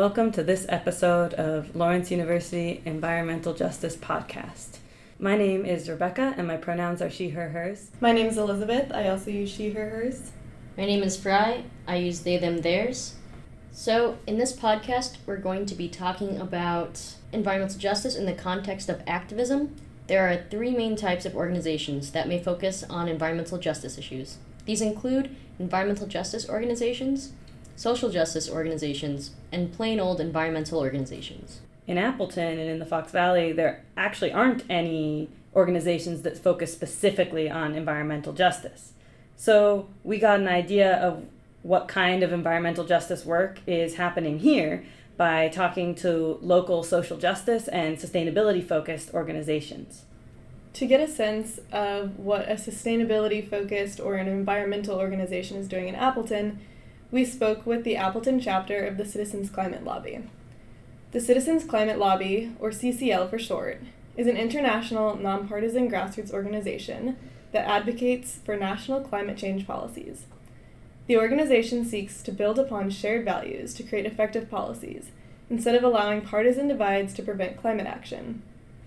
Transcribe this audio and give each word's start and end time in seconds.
Hello, 0.00 0.08
and 0.08 0.16
welcome 0.16 0.32
to 0.32 0.42
this 0.42 0.64
episode 0.70 1.34
of 1.34 1.76
Lawrence 1.76 2.10
University 2.10 2.80
Environmental 2.86 3.52
Justice 3.52 3.96
Podcast. 3.96 4.78
My 5.18 5.36
name 5.36 5.66
is 5.66 5.90
Rebecca, 5.90 6.32
and 6.38 6.48
my 6.48 6.56
pronouns 6.56 7.02
are 7.02 7.10
she, 7.10 7.28
her, 7.28 7.50
hers. 7.50 7.90
My 8.00 8.10
name 8.10 8.26
is 8.26 8.38
Elizabeth. 8.38 8.90
I 8.94 9.08
also 9.08 9.30
use 9.30 9.50
she, 9.50 9.68
her, 9.72 9.90
hers. 9.90 10.32
My 10.78 10.86
name 10.86 11.02
is 11.02 11.18
Fry. 11.18 11.64
I 11.86 11.96
use 11.96 12.20
they, 12.20 12.38
them, 12.38 12.62
theirs. 12.62 13.16
So, 13.72 14.16
in 14.26 14.38
this 14.38 14.56
podcast, 14.56 15.18
we're 15.26 15.36
going 15.36 15.66
to 15.66 15.74
be 15.74 15.90
talking 15.90 16.38
about 16.38 17.16
environmental 17.30 17.78
justice 17.78 18.16
in 18.16 18.24
the 18.24 18.32
context 18.32 18.88
of 18.88 19.02
activism. 19.06 19.76
There 20.06 20.26
are 20.26 20.46
three 20.50 20.74
main 20.74 20.96
types 20.96 21.26
of 21.26 21.36
organizations 21.36 22.12
that 22.12 22.26
may 22.26 22.42
focus 22.42 22.84
on 22.88 23.06
environmental 23.06 23.58
justice 23.58 23.98
issues. 23.98 24.38
These 24.64 24.80
include 24.80 25.36
environmental 25.58 26.06
justice 26.06 26.48
organizations, 26.48 27.34
social 27.80 28.10
justice 28.10 28.46
organizations, 28.46 29.30
and 29.50 29.72
plain 29.72 29.98
old 29.98 30.20
environmental 30.20 30.78
organizations. 30.78 31.60
In 31.86 31.96
Appleton 31.96 32.58
and 32.58 32.68
in 32.68 32.78
the 32.78 32.84
Fox 32.84 33.10
Valley, 33.10 33.52
there 33.52 33.82
actually 33.96 34.30
aren't 34.30 34.64
any 34.68 35.30
organizations 35.56 36.20
that 36.20 36.36
focus 36.36 36.70
specifically 36.74 37.48
on 37.48 37.74
environmental 37.74 38.34
justice. 38.34 38.92
So 39.34 39.88
we 40.04 40.18
got 40.18 40.40
an 40.40 40.46
idea 40.46 40.94
of 40.98 41.24
what 41.62 41.88
kind 41.88 42.22
of 42.22 42.34
environmental 42.34 42.84
justice 42.84 43.24
work 43.24 43.60
is 43.66 43.94
happening 43.94 44.40
here 44.40 44.84
by 45.16 45.48
talking 45.48 45.94
to 45.94 46.38
local 46.42 46.82
social 46.82 47.16
justice 47.16 47.66
and 47.66 47.96
sustainability 47.96 48.62
focused 48.62 49.14
organizations. 49.14 50.04
To 50.74 50.86
get 50.86 51.00
a 51.00 51.08
sense 51.08 51.58
of 51.72 52.18
what 52.18 52.46
a 52.46 52.56
sustainability 52.56 53.48
focused 53.48 54.00
or 54.00 54.16
an 54.16 54.28
environmental 54.28 54.98
organization 54.98 55.56
is 55.56 55.66
doing 55.66 55.88
in 55.88 55.94
Appleton, 55.94 56.60
we 57.10 57.24
spoke 57.24 57.66
with 57.66 57.82
the 57.82 57.96
Appleton 57.96 58.40
chapter 58.40 58.86
of 58.86 58.96
the 58.96 59.04
Citizens 59.04 59.50
Climate 59.50 59.84
Lobby. 59.84 60.20
The 61.10 61.20
Citizens 61.20 61.64
Climate 61.64 61.98
Lobby, 61.98 62.52
or 62.60 62.70
CCL 62.70 63.28
for 63.30 63.38
short, 63.38 63.80
is 64.16 64.28
an 64.28 64.36
international 64.36 65.16
nonpartisan 65.16 65.90
grassroots 65.90 66.32
organization 66.32 67.16
that 67.50 67.66
advocates 67.66 68.38
for 68.44 68.56
national 68.56 69.00
climate 69.00 69.36
change 69.36 69.66
policies. 69.66 70.26
The 71.08 71.16
organization 71.16 71.84
seeks 71.84 72.22
to 72.22 72.30
build 72.30 72.60
upon 72.60 72.90
shared 72.90 73.24
values 73.24 73.74
to 73.74 73.82
create 73.82 74.06
effective 74.06 74.48
policies, 74.48 75.10
instead 75.48 75.74
of 75.74 75.82
allowing 75.82 76.20
partisan 76.20 76.68
divides 76.68 77.12
to 77.14 77.24
prevent 77.24 77.60
climate 77.60 77.88
action. 77.88 78.42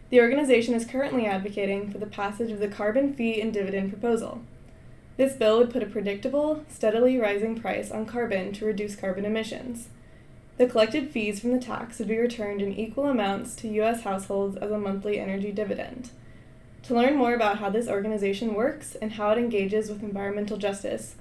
The 0.10 0.22
organization 0.22 0.76
is 0.76 0.86
currently 0.86 1.26
advocating 1.26 1.92
for 1.92 1.98
the 1.98 2.06
passage 2.06 2.52
of 2.52 2.60
the 2.60 2.70
carbon 2.70 3.14
fee 3.14 3.42
and 3.42 3.52
dividend 3.52 3.90
proposal. 3.92 4.42
This 5.16 5.34
bill 5.34 5.60
would 5.60 5.70
put 5.70 5.84
a 5.84 5.88
predictable, 5.88 6.64
steadily 6.70 7.20
rising 7.20 7.60
price 7.60 7.92
on 7.92 8.06
carbon 8.06 8.52
to 8.54 8.66
reduce 8.66 8.96
carbon 8.96 9.26
emissions. 9.26 9.90
The 10.58 10.68
collected 10.68 11.10
fees 11.10 11.40
from 11.40 11.52
the 11.52 11.60
tax 11.60 12.00
would 12.00 12.08
be 12.08 12.18
returned 12.18 12.62
in 12.62 12.74
equal 12.74 13.06
amounts 13.06 13.56
to 13.58 13.68
U.S. 13.68 14.04
households 14.04 14.56
as 14.58 14.72
a 14.72 14.78
monthly 14.78 15.20
energy 15.20 15.52
dividend. 15.52 16.10
To 16.84 16.94
learn 16.94 17.16
more 17.16 17.34
about 17.34 17.60
how 17.60 17.70
this 17.70 17.88
organization 17.88 18.54
works 18.54 18.96
and 18.96 19.14
how 19.14 19.32
it 19.32 19.38
engages 19.38 19.90
with 19.90 20.04
environmental 20.04 20.58
justice, 20.58 21.16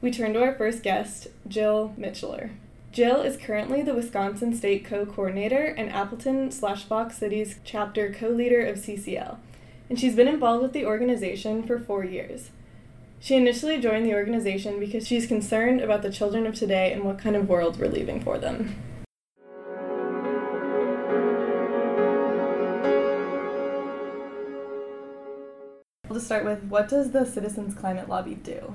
we 0.00 0.10
turn 0.10 0.32
to 0.34 0.42
our 0.42 0.54
first 0.54 0.82
guest, 0.82 1.28
Jill 1.46 1.92
Mitchler. 1.98 2.50
Jill 2.92 3.20
is 3.20 3.36
currently 3.36 3.82
the 3.82 3.94
Wisconsin 3.94 4.54
State 4.54 4.84
Co 4.84 5.04
coordinator 5.04 5.64
and 5.64 5.90
Appleton 5.90 6.50
slash 6.50 6.84
Fox 6.84 7.18
Cities 7.18 7.58
chapter 7.64 8.12
co 8.12 8.28
leader 8.28 8.64
of 8.64 8.76
CCL, 8.76 9.36
and 9.90 9.98
she's 9.98 10.14
been 10.14 10.28
involved 10.28 10.62
with 10.62 10.72
the 10.72 10.86
organization 10.86 11.62
for 11.62 11.78
four 11.78 12.04
years. 12.04 12.50
She 13.20 13.34
initially 13.34 13.80
joined 13.80 14.06
the 14.06 14.14
organization 14.14 14.78
because 14.78 15.06
she's 15.06 15.26
concerned 15.26 15.80
about 15.80 16.02
the 16.02 16.12
children 16.12 16.46
of 16.46 16.54
today 16.54 16.92
and 16.92 17.02
what 17.02 17.18
kind 17.18 17.34
of 17.34 17.48
world 17.48 17.78
we're 17.78 17.88
leaving 17.88 18.20
for 18.20 18.38
them. 18.38 18.76
We'll 26.08 26.14
just 26.14 26.26
start 26.26 26.44
with 26.44 26.62
what 26.64 26.88
does 26.88 27.10
the 27.10 27.24
Citizens 27.24 27.74
Climate 27.74 28.08
Lobby 28.08 28.36
do? 28.36 28.72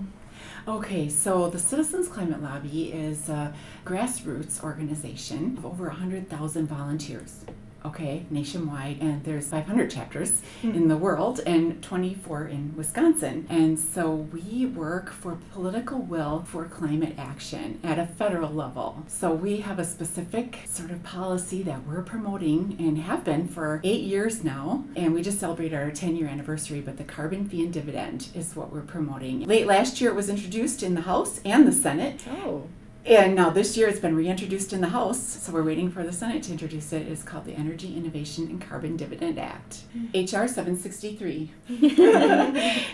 Okay, 0.67 1.07
so 1.07 1.49
the 1.49 1.57
Citizens 1.57 2.09
Climate 2.09 2.43
Lobby 2.43 2.91
is 2.91 3.29
a 3.29 3.53
grassroots 3.85 4.61
organization 4.61 5.55
of 5.57 5.65
over 5.65 5.85
100,000 5.85 6.67
volunteers 6.67 7.45
okay, 7.85 8.25
nationwide, 8.29 8.97
and 9.01 9.23
there's 9.23 9.49
500 9.49 9.89
chapters 9.89 10.41
mm. 10.61 10.75
in 10.75 10.87
the 10.87 10.97
world 10.97 11.41
and 11.45 11.81
24 11.83 12.47
in 12.47 12.75
Wisconsin. 12.75 13.45
And 13.49 13.77
so 13.77 14.11
we 14.11 14.65
work 14.65 15.11
for 15.11 15.37
political 15.51 15.99
will 15.99 16.43
for 16.47 16.65
climate 16.65 17.15
action 17.17 17.79
at 17.83 17.99
a 17.99 18.05
federal 18.05 18.51
level. 18.51 19.03
So 19.07 19.33
we 19.33 19.57
have 19.57 19.79
a 19.79 19.85
specific 19.85 20.59
sort 20.65 20.91
of 20.91 21.03
policy 21.03 21.63
that 21.63 21.85
we're 21.85 22.03
promoting 22.03 22.75
and 22.79 22.97
have 22.99 23.23
been 23.23 23.47
for 23.47 23.81
eight 23.83 24.01
years 24.01 24.43
now. 24.43 24.85
And 24.95 25.13
we 25.13 25.21
just 25.21 25.39
celebrated 25.39 25.75
our 25.75 25.91
10 25.91 26.15
year 26.15 26.27
anniversary, 26.27 26.81
but 26.81 26.97
the 26.97 27.03
carbon 27.03 27.47
fee 27.47 27.63
and 27.63 27.73
dividend 27.73 28.29
is 28.33 28.55
what 28.55 28.71
we're 28.71 28.81
promoting. 28.81 29.41
Late 29.45 29.67
last 29.67 30.01
year, 30.01 30.11
it 30.11 30.15
was 30.15 30.29
introduced 30.29 30.83
in 30.83 30.95
the 30.95 31.01
House 31.01 31.41
and 31.45 31.67
the 31.67 31.71
Senate. 31.71 32.23
Oh. 32.29 32.67
And 33.05 33.35
now 33.35 33.49
this 33.49 33.75
year 33.75 33.89
it's 33.89 33.99
been 33.99 34.15
reintroduced 34.15 34.71
in 34.71 34.79
the 34.79 34.87
House, 34.87 35.19
so 35.19 35.51
we're 35.51 35.63
waiting 35.63 35.91
for 35.91 36.03
the 36.03 36.13
Senate 36.13 36.43
to 36.43 36.53
introduce 36.53 36.93
it. 36.93 37.05
It's 37.05 37.21
called 37.21 37.43
the 37.43 37.51
Energy 37.51 37.97
Innovation 37.97 38.47
and 38.47 38.61
Carbon 38.61 38.95
Dividend 38.95 39.37
Act, 39.37 39.81
H.R. 40.13 40.47
763. 40.47 41.51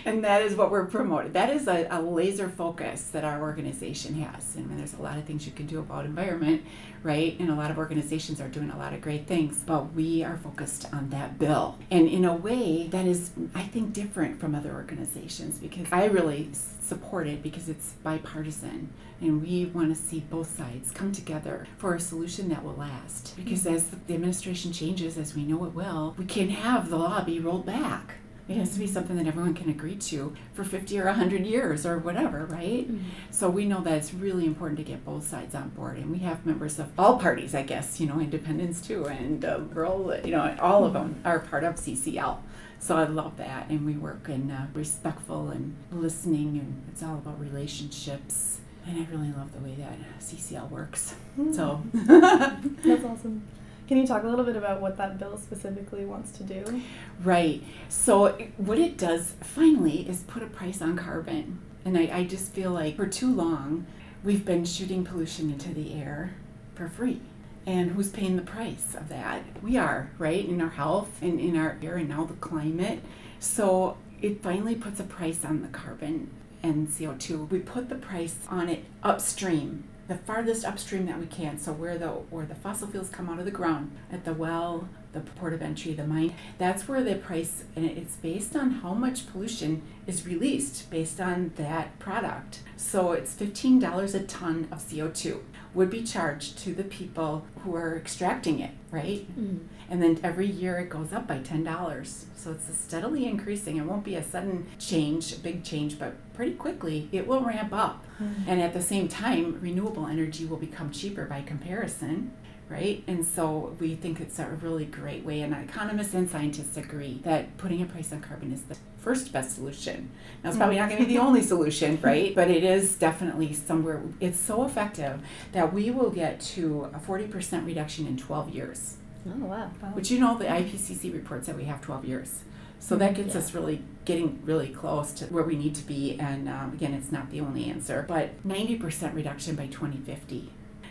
and 0.04 0.24
that 0.24 0.42
is 0.42 0.56
what 0.56 0.72
we're 0.72 0.86
promoting. 0.86 1.30
That 1.32 1.50
is 1.50 1.68
a, 1.68 1.86
a, 1.92 2.02
laser 2.02 2.48
focus 2.48 3.04
that 3.12 3.22
our 3.22 3.40
organization 3.40 4.14
has. 4.14 4.56
Mean, 4.56 4.76
there's 4.76 4.94
a 4.94 5.02
lot 5.02 5.16
of 5.16 5.24
things 5.26 5.46
you 5.46 5.52
can 5.52 5.66
do 5.66 5.78
about 5.78 6.04
environment, 6.04 6.64
right? 7.02 7.38
And 7.38 7.50
a 7.50 7.54
lot 7.54 7.70
of 7.70 7.78
organizations 7.78 8.40
are 8.40 8.48
doing 8.48 8.70
a 8.70 8.78
lot 8.78 8.92
of 8.92 9.00
great 9.00 9.26
things, 9.26 9.62
but 9.64 9.94
we 9.94 10.22
are 10.22 10.36
focused 10.36 10.92
on 10.92 11.10
that 11.10 11.38
bill. 11.38 11.78
And 11.90 12.08
in 12.08 12.24
a 12.24 12.34
way 12.34 12.88
that 12.88 13.06
is, 13.06 13.30
I 13.54 13.62
think, 13.62 13.92
different 13.92 14.40
from 14.40 14.54
other 14.54 14.72
organizations 14.72 15.58
because 15.58 15.86
I 15.92 16.04
really 16.06 16.50
support 16.52 17.26
it 17.26 17.42
because 17.42 17.68
it's 17.68 17.92
bipartisan 18.02 18.92
and 19.20 19.42
we 19.42 19.66
want 19.66 19.94
to 19.94 19.94
see 19.94 20.20
both 20.20 20.56
sides 20.56 20.90
come 20.90 21.12
together 21.12 21.66
for 21.76 21.94
a 21.94 22.00
solution 22.00 22.48
that 22.48 22.64
will 22.64 22.74
last. 22.74 23.36
Because 23.36 23.66
as 23.66 23.88
the 24.06 24.14
administration 24.14 24.72
changes, 24.72 25.18
as 25.18 25.34
we 25.34 25.44
know 25.44 25.64
it 25.66 25.74
will, 25.74 26.14
we 26.18 26.24
can 26.24 26.48
have 26.48 26.88
the 26.88 26.96
law 26.96 27.22
be 27.22 27.38
rolled 27.38 27.66
back. 27.66 28.14
It 28.50 28.56
has 28.56 28.72
to 28.72 28.78
be 28.78 28.86
something 28.86 29.16
that 29.16 29.26
everyone 29.26 29.54
can 29.54 29.70
agree 29.70 29.96
to 29.96 30.34
for 30.54 30.64
50 30.64 30.98
or 30.98 31.04
100 31.04 31.46
years 31.46 31.86
or 31.86 31.98
whatever, 31.98 32.46
right? 32.46 32.90
Mm-hmm. 32.90 33.08
So 33.30 33.48
we 33.48 33.64
know 33.64 33.80
that 33.82 33.92
it's 33.94 34.12
really 34.12 34.44
important 34.44 34.78
to 34.78 34.84
get 34.84 35.04
both 35.04 35.26
sides 35.26 35.54
on 35.54 35.70
board. 35.70 35.98
And 35.98 36.10
we 36.10 36.18
have 36.18 36.44
members 36.44 36.78
of 36.78 36.90
all 36.98 37.18
parties, 37.18 37.54
I 37.54 37.62
guess, 37.62 38.00
you 38.00 38.06
know, 38.06 38.18
independents 38.18 38.80
too, 38.80 39.06
and 39.06 39.44
uh, 39.44 39.60
rural, 39.72 40.14
you 40.24 40.32
know, 40.32 40.56
all 40.60 40.84
of 40.84 40.94
them 40.94 41.20
are 41.24 41.38
part 41.38 41.64
of 41.64 41.76
CCL. 41.76 42.38
So 42.78 42.96
I 42.96 43.04
love 43.04 43.36
that. 43.36 43.68
And 43.68 43.86
we 43.86 43.94
work 43.94 44.28
in 44.28 44.50
uh, 44.50 44.66
respectful 44.74 45.50
and 45.50 45.76
listening, 45.92 46.58
and 46.58 46.82
it's 46.90 47.02
all 47.02 47.14
about 47.14 47.38
relationships 47.40 48.60
and 48.86 48.98
I 48.98 49.10
really 49.10 49.32
love 49.32 49.52
the 49.52 49.60
way 49.60 49.74
that 49.76 50.20
CCL 50.20 50.70
works. 50.70 51.14
Mm. 51.38 51.54
So 51.54 51.82
that's 51.92 53.04
awesome. 53.04 53.42
Can 53.90 53.98
you 53.98 54.06
talk 54.06 54.22
a 54.22 54.28
little 54.28 54.44
bit 54.44 54.54
about 54.54 54.80
what 54.80 54.96
that 54.98 55.18
bill 55.18 55.36
specifically 55.36 56.04
wants 56.04 56.30
to 56.38 56.44
do? 56.44 56.80
Right. 57.24 57.64
So 57.88 58.38
what 58.56 58.78
it 58.78 58.96
does 58.96 59.34
finally 59.42 60.08
is 60.08 60.22
put 60.22 60.44
a 60.44 60.46
price 60.46 60.80
on 60.80 60.96
carbon. 60.96 61.58
And 61.84 61.98
I, 61.98 62.02
I 62.18 62.24
just 62.24 62.52
feel 62.52 62.70
like 62.70 62.94
for 62.94 63.08
too 63.08 63.34
long 63.34 63.86
we've 64.22 64.44
been 64.44 64.64
shooting 64.64 65.02
pollution 65.02 65.50
into 65.50 65.74
the 65.74 65.94
air 65.94 66.36
for 66.76 66.88
free. 66.88 67.20
And 67.66 67.90
who's 67.90 68.10
paying 68.10 68.36
the 68.36 68.42
price 68.42 68.94
of 68.94 69.08
that? 69.08 69.42
We 69.60 69.76
are, 69.76 70.12
right? 70.18 70.48
In 70.48 70.60
our 70.60 70.68
health 70.68 71.20
and 71.20 71.40
in 71.40 71.56
our 71.56 71.76
air 71.82 71.96
and 71.96 72.10
now 72.10 72.26
the 72.26 72.34
climate. 72.34 73.00
So 73.40 73.96
it 74.22 74.40
finally 74.40 74.76
puts 74.76 75.00
a 75.00 75.04
price 75.04 75.44
on 75.44 75.62
the 75.62 75.68
carbon 75.68 76.30
and 76.62 76.86
CO2. 76.86 77.50
We 77.50 77.58
put 77.58 77.88
the 77.88 77.96
price 77.96 78.36
on 78.48 78.68
it 78.68 78.84
upstream, 79.02 79.82
the 80.10 80.16
farthest 80.16 80.64
upstream 80.64 81.06
that 81.06 81.20
we 81.20 81.26
can. 81.26 81.56
So 81.56 81.72
where 81.72 81.96
the 81.96 82.08
where 82.08 82.44
the 82.44 82.56
fossil 82.56 82.88
fuels 82.88 83.10
come 83.10 83.30
out 83.30 83.38
of 83.38 83.44
the 83.44 83.52
ground, 83.52 83.96
at 84.10 84.24
the 84.24 84.34
well, 84.34 84.88
the 85.12 85.20
port 85.20 85.54
of 85.54 85.62
entry, 85.62 85.92
the 85.92 86.04
mine, 86.04 86.34
that's 86.58 86.88
where 86.88 87.04
the 87.04 87.14
price 87.14 87.62
and 87.76 87.84
it's 87.84 88.16
based 88.16 88.56
on 88.56 88.70
how 88.70 88.92
much 88.92 89.30
pollution 89.30 89.82
is 90.08 90.26
released 90.26 90.90
based 90.90 91.20
on 91.20 91.52
that 91.54 91.96
product. 92.00 92.64
So 92.76 93.12
it's 93.12 93.32
$15 93.34 94.14
a 94.14 94.20
ton 94.24 94.66
of 94.72 94.78
CO2 94.78 95.42
would 95.74 95.90
be 95.90 96.02
charged 96.02 96.58
to 96.58 96.74
the 96.74 96.82
people 96.82 97.46
who 97.62 97.76
are 97.76 97.96
extracting 97.96 98.58
it, 98.58 98.72
right? 98.90 99.30
Mm-hmm. 99.38 99.58
And 99.90 100.02
then 100.02 100.18
every 100.22 100.46
year 100.46 100.78
it 100.78 100.88
goes 100.88 101.12
up 101.12 101.26
by 101.26 101.38
$10. 101.38 102.24
So 102.36 102.52
it's 102.52 102.78
steadily 102.78 103.26
increasing. 103.26 103.76
It 103.76 103.84
won't 103.84 104.04
be 104.04 104.14
a 104.14 104.22
sudden 104.22 104.66
change, 104.78 105.32
a 105.32 105.38
big 105.38 105.64
change, 105.64 105.98
but 105.98 106.14
pretty 106.32 106.52
quickly 106.52 107.08
it 107.12 107.26
will 107.26 107.42
ramp 107.42 107.72
up. 107.72 108.04
Mm-hmm. 108.22 108.48
And 108.48 108.62
at 108.62 108.72
the 108.72 108.82
same 108.82 109.08
time, 109.08 109.58
renewable 109.60 110.06
energy 110.06 110.46
will 110.46 110.56
become 110.56 110.90
cheaper 110.90 111.24
by 111.24 111.42
comparison 111.42 112.32
right? 112.70 113.02
And 113.08 113.26
so 113.26 113.76
we 113.80 113.96
think 113.96 114.20
it's 114.20 114.38
a 114.38 114.46
really 114.62 114.84
great 114.84 115.24
way, 115.24 115.40
and 115.42 115.52
economists 115.52 116.14
and 116.14 116.30
scientists 116.30 116.76
agree 116.76 117.20
that 117.24 117.56
putting 117.58 117.82
a 117.82 117.84
price 117.84 118.12
on 118.12 118.20
carbon 118.20 118.52
is 118.52 118.62
the 118.62 118.76
first 118.98 119.32
best 119.32 119.56
solution. 119.56 120.10
Now, 120.42 120.50
it's 120.50 120.56
probably 120.56 120.76
not 120.76 120.88
going 120.88 121.02
to 121.02 121.06
be 121.06 121.14
the 121.14 121.20
only 121.20 121.42
solution, 121.42 121.98
right? 122.02 122.34
But 122.34 122.48
it 122.48 122.62
is 122.62 122.94
definitely 122.94 123.52
somewhere, 123.52 124.02
it's 124.20 124.38
so 124.38 124.64
effective 124.64 125.20
that 125.52 125.74
we 125.74 125.90
will 125.90 126.10
get 126.10 126.40
to 126.40 126.84
a 126.94 126.98
40% 126.98 127.66
reduction 127.66 128.06
in 128.06 128.16
12 128.16 128.50
years. 128.50 128.96
Oh, 129.26 129.44
wow. 129.46 129.70
Which 129.92 130.10
you 130.10 130.18
know, 130.18 130.36
the 130.38 130.46
IPCC 130.46 131.12
reports 131.12 131.46
that 131.46 131.56
we 131.56 131.64
have 131.64 131.80
12 131.80 132.04
years. 132.04 132.40
So 132.78 132.96
that 132.96 133.14
gets 133.14 133.34
Yeah. 133.34 133.40
us 133.40 133.54
really 133.54 133.82
getting 134.06 134.40
really 134.44 134.68
close 134.68 135.12
to 135.12 135.26
where 135.26 135.44
we 135.44 135.56
need 135.56 135.74
to 135.74 135.86
be. 135.86 136.18
And 136.18 136.48
um, 136.48 136.72
again, 136.72 136.94
it's 136.94 137.12
not 137.12 137.30
the 137.30 137.40
only 137.40 137.66
answer, 137.66 138.04
but 138.08 138.42
90% 138.46 139.14
reduction 139.14 139.54
by 139.54 139.66
2050. 139.66 140.50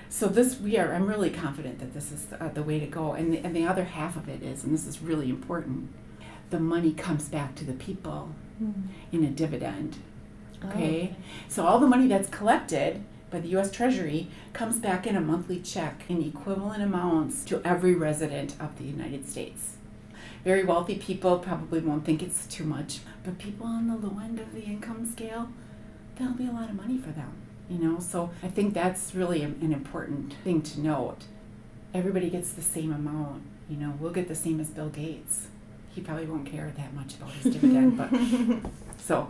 So 0.10 0.28
this 0.28 0.60
we 0.60 0.78
are. 0.78 0.94
I'm 0.94 1.08
really 1.08 1.30
confident 1.30 1.80
that 1.80 1.94
this 1.94 2.12
is 2.12 2.28
uh, 2.40 2.50
the 2.50 2.64
way 2.64 2.80
to 2.80 2.86
go. 2.86 3.14
And 3.14 3.34
the, 3.34 3.38
and 3.40 3.56
the 3.56 3.66
other 3.66 3.84
half 3.86 4.16
of 4.16 4.28
it 4.30 4.44
is, 4.44 4.64
and 4.64 4.74
this 4.74 4.86
is 4.88 5.02
really 5.02 5.30
important, 5.30 5.90
the 6.52 6.60
money 6.60 6.94
comes 6.94 7.30
back 7.30 7.56
to 7.56 7.66
the 7.66 7.74
people 7.74 8.34
in 9.12 9.24
a 9.24 9.30
dividend. 9.30 9.98
Okay, 10.66 11.16
so 11.48 11.66
all 11.66 11.80
the 11.80 11.88
money 11.88 12.08
that's 12.08 12.28
collected 12.30 13.04
by 13.30 13.40
the 13.40 13.50
U.S. 13.50 13.72
Treasury 13.72 14.28
comes 14.54 14.80
back 14.80 15.06
in 15.06 15.16
a 15.16 15.22
monthly 15.22 15.60
check 15.60 16.04
in 16.10 16.24
equivalent 16.24 16.82
amounts 16.82 17.44
to 17.46 17.62
every 17.64 17.94
resident 17.94 18.56
of 18.60 18.78
the 18.78 18.84
United 18.84 19.28
States. 19.28 19.78
Very 20.44 20.64
wealthy 20.64 20.96
people 20.96 21.40
probably 21.40 21.80
won't 21.80 22.06
think 22.06 22.24
it's 22.24 22.48
too 22.48 22.64
much, 22.64 23.00
but 23.24 23.38
people 23.38 23.68
on 23.68 23.88
the 23.88 23.96
low 23.96 24.20
end 24.20 24.40
of 24.40 24.54
the 24.54 24.64
income 24.64 25.06
scale, 25.06 25.50
that'll 26.18 26.34
be 26.34 26.48
a 26.48 26.52
lot 26.52 26.70
of 26.70 26.76
money 26.76 26.98
for 26.98 27.10
them. 27.10 27.34
You 27.70 27.78
know, 27.78 28.00
so 28.00 28.32
I 28.42 28.48
think 28.48 28.74
that's 28.74 29.14
really 29.14 29.44
an 29.44 29.60
an 29.62 29.72
important 29.72 30.34
thing 30.44 30.62
to 30.64 30.80
note. 30.80 31.26
Everybody 31.94 32.30
gets 32.30 32.52
the 32.52 32.62
same 32.62 32.92
amount. 32.92 33.44
You 33.70 33.78
know, 33.78 33.94
we'll 34.00 34.12
get 34.12 34.28
the 34.28 34.36
same 34.36 34.60
as 34.60 34.70
Bill 34.70 34.90
Gates. 34.90 35.48
He 35.94 36.02
probably 36.02 36.26
won't 36.26 36.46
care 36.46 36.72
that 36.76 36.94
much 36.94 37.16
about 37.16 37.32
his 37.32 37.54
dividend, 37.54 37.98
but 38.62 38.72
so, 38.98 39.30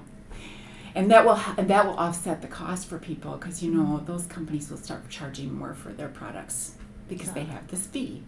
and 0.96 1.10
that 1.12 1.26
will 1.26 1.40
and 1.58 1.70
that 1.70 1.86
will 1.86 1.98
offset 1.98 2.42
the 2.42 2.48
cost 2.48 2.88
for 2.88 2.98
people 2.98 3.38
because 3.38 3.64
you 3.64 3.72
know 3.72 4.02
those 4.06 4.26
companies 4.26 4.70
will 4.70 4.78
start 4.78 5.10
charging 5.10 5.54
more 5.54 5.74
for 5.74 5.94
their 5.94 6.08
products 6.08 6.74
because 7.08 7.32
they 7.32 7.44
have 7.44 7.68
this 7.68 7.88
fee. 7.88 8.24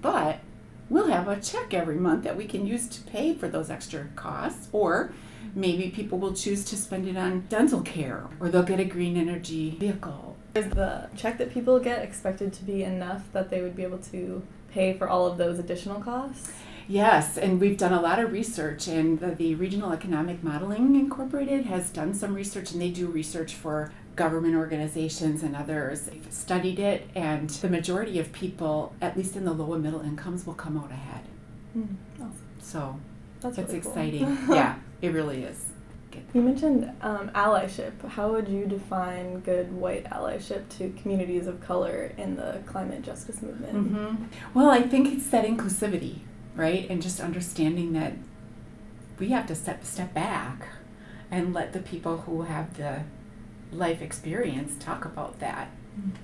But 0.00 0.40
we'll 0.88 1.08
have 1.08 1.28
a 1.28 1.40
check 1.40 1.74
every 1.74 1.96
month 1.96 2.24
that 2.24 2.36
we 2.36 2.46
can 2.46 2.66
use 2.66 2.88
to 2.88 3.02
pay 3.02 3.34
for 3.34 3.48
those 3.48 3.70
extra 3.70 4.06
costs, 4.16 4.68
or 4.72 5.12
maybe 5.54 5.90
people 5.90 6.18
will 6.18 6.34
choose 6.34 6.64
to 6.66 6.76
spend 6.76 7.08
it 7.08 7.16
on 7.16 7.46
dental 7.48 7.80
care, 7.80 8.26
or 8.40 8.48
they'll 8.48 8.62
get 8.62 8.80
a 8.80 8.84
green 8.84 9.16
energy 9.16 9.76
vehicle. 9.78 10.36
Is 10.54 10.68
the 10.70 11.08
check 11.16 11.38
that 11.38 11.52
people 11.52 11.78
get 11.78 12.02
expected 12.02 12.52
to 12.54 12.64
be 12.64 12.84
enough 12.84 13.32
that 13.32 13.48
they 13.48 13.62
would 13.62 13.74
be 13.74 13.82
able 13.82 13.98
to 13.98 14.42
pay 14.70 14.92
for 14.92 15.08
all 15.08 15.26
of 15.26 15.38
those 15.38 15.58
additional 15.58 16.00
costs? 16.00 16.52
Yes, 16.88 17.38
and 17.38 17.60
we've 17.60 17.76
done 17.78 17.92
a 17.92 18.00
lot 18.00 18.18
of 18.18 18.32
research, 18.32 18.88
and 18.88 19.18
the, 19.20 19.28
the 19.34 19.54
Regional 19.54 19.92
Economic 19.92 20.42
Modeling 20.42 20.94
Incorporated 20.96 21.66
has 21.66 21.90
done 21.90 22.14
some 22.14 22.34
research, 22.34 22.72
and 22.72 22.80
they 22.80 22.90
do 22.90 23.06
research 23.06 23.54
for 23.54 23.92
government 24.16 24.54
organizations 24.56 25.42
and 25.42 25.56
others. 25.56 26.02
They've 26.02 26.26
studied 26.30 26.78
it, 26.78 27.08
and 27.14 27.48
the 27.50 27.68
majority 27.68 28.18
of 28.18 28.32
people, 28.32 28.94
at 29.00 29.16
least 29.16 29.36
in 29.36 29.44
the 29.44 29.52
low 29.52 29.72
and 29.74 29.82
middle 29.82 30.00
incomes, 30.00 30.46
will 30.46 30.54
come 30.54 30.76
out 30.78 30.90
ahead. 30.90 31.24
Awesome. 32.20 32.32
So 32.60 33.00
That's 33.40 33.58
it's 33.58 33.68
really 33.68 33.80
cool. 33.80 33.92
exciting. 33.92 34.38
yeah, 34.50 34.76
it 35.00 35.12
really 35.12 35.44
is. 35.44 35.66
You 36.34 36.42
mentioned 36.42 36.92
um, 37.00 37.30
allyship. 37.30 38.06
How 38.06 38.30
would 38.32 38.46
you 38.46 38.66
define 38.66 39.40
good 39.40 39.72
white 39.72 40.04
allyship 40.04 40.68
to 40.76 40.90
communities 41.00 41.46
of 41.46 41.60
color 41.62 42.12
in 42.18 42.36
the 42.36 42.60
climate 42.66 43.00
justice 43.00 43.40
movement? 43.40 43.72
hmm 43.72 44.24
Well, 44.52 44.68
I 44.68 44.82
think 44.82 45.10
it's 45.10 45.28
that 45.30 45.46
inclusivity, 45.46 46.18
right? 46.54 46.88
And 46.90 47.02
just 47.02 47.20
understanding 47.20 47.92
that 47.94 48.14
we 49.18 49.28
have 49.28 49.46
to 49.46 49.54
step 49.54 49.84
step 49.84 50.12
back 50.14 50.66
and 51.30 51.54
let 51.54 51.72
the 51.72 51.80
people 51.80 52.18
who 52.18 52.42
have 52.42 52.76
the 52.76 53.02
life 53.70 54.02
experience 54.02 54.74
talk 54.78 55.04
about 55.04 55.38
that. 55.40 55.70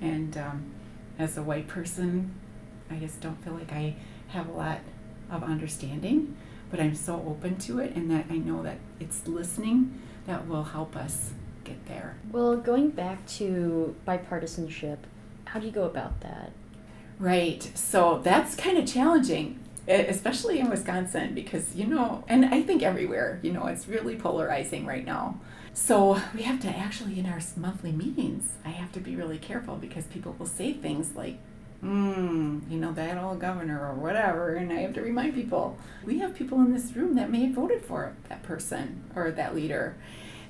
And 0.01 0.37
um, 0.37 0.71
as 1.17 1.37
a 1.37 1.43
white 1.43 1.67
person, 1.67 2.33
I 2.89 2.95
just 2.95 3.21
don't 3.21 3.43
feel 3.43 3.53
like 3.53 3.71
I 3.71 3.95
have 4.29 4.49
a 4.49 4.51
lot 4.51 4.79
of 5.31 5.43
understanding, 5.43 6.35
but 6.71 6.79
I'm 6.79 6.95
so 6.95 7.15
open 7.27 7.57
to 7.57 7.79
it, 7.79 7.95
and 7.95 8.09
that 8.11 8.25
I 8.29 8.37
know 8.37 8.63
that 8.63 8.77
it's 8.99 9.27
listening 9.27 10.01
that 10.25 10.47
will 10.47 10.63
help 10.63 10.95
us 10.95 11.31
get 11.63 11.85
there. 11.87 12.17
Well, 12.31 12.57
going 12.57 12.89
back 12.89 13.25
to 13.37 13.95
bipartisanship, 14.07 14.97
how 15.45 15.59
do 15.59 15.65
you 15.65 15.71
go 15.71 15.83
about 15.83 16.21
that? 16.21 16.51
Right. 17.19 17.71
So 17.75 18.21
that's 18.23 18.55
kind 18.55 18.77
of 18.77 18.87
challenging, 18.87 19.59
especially 19.89 20.59
in 20.59 20.69
Wisconsin, 20.69 21.33
because, 21.33 21.75
you 21.75 21.85
know, 21.85 22.23
and 22.27 22.45
I 22.45 22.61
think 22.61 22.83
everywhere, 22.83 23.39
you 23.41 23.51
know, 23.51 23.65
it's 23.67 23.87
really 23.87 24.15
polarizing 24.15 24.85
right 24.85 25.05
now. 25.05 25.39
So 25.73 26.21
we 26.35 26.43
have 26.43 26.59
to 26.61 26.67
actually, 26.67 27.19
in 27.19 27.25
our 27.25 27.39
monthly 27.55 27.91
meetings, 27.91 28.53
I 28.65 28.69
have 28.69 28.91
to 28.93 28.99
be 28.99 29.15
really 29.15 29.37
careful 29.37 29.75
because 29.75 30.05
people 30.05 30.35
will 30.37 30.45
say 30.45 30.73
things 30.73 31.15
like, 31.15 31.37
hmm, 31.81 32.59
you 32.69 32.77
know, 32.77 32.91
that 32.91 33.17
old 33.17 33.39
governor 33.39 33.87
or 33.87 33.95
whatever. 33.95 34.55
And 34.55 34.71
I 34.71 34.81
have 34.81 34.93
to 34.93 35.01
remind 35.01 35.33
people 35.33 35.77
we 36.03 36.19
have 36.19 36.35
people 36.35 36.59
in 36.59 36.73
this 36.73 36.95
room 36.95 37.15
that 37.15 37.31
may 37.31 37.45
have 37.45 37.55
voted 37.55 37.83
for 37.85 38.15
that 38.27 38.43
person 38.43 39.03
or 39.15 39.31
that 39.31 39.55
leader. 39.55 39.95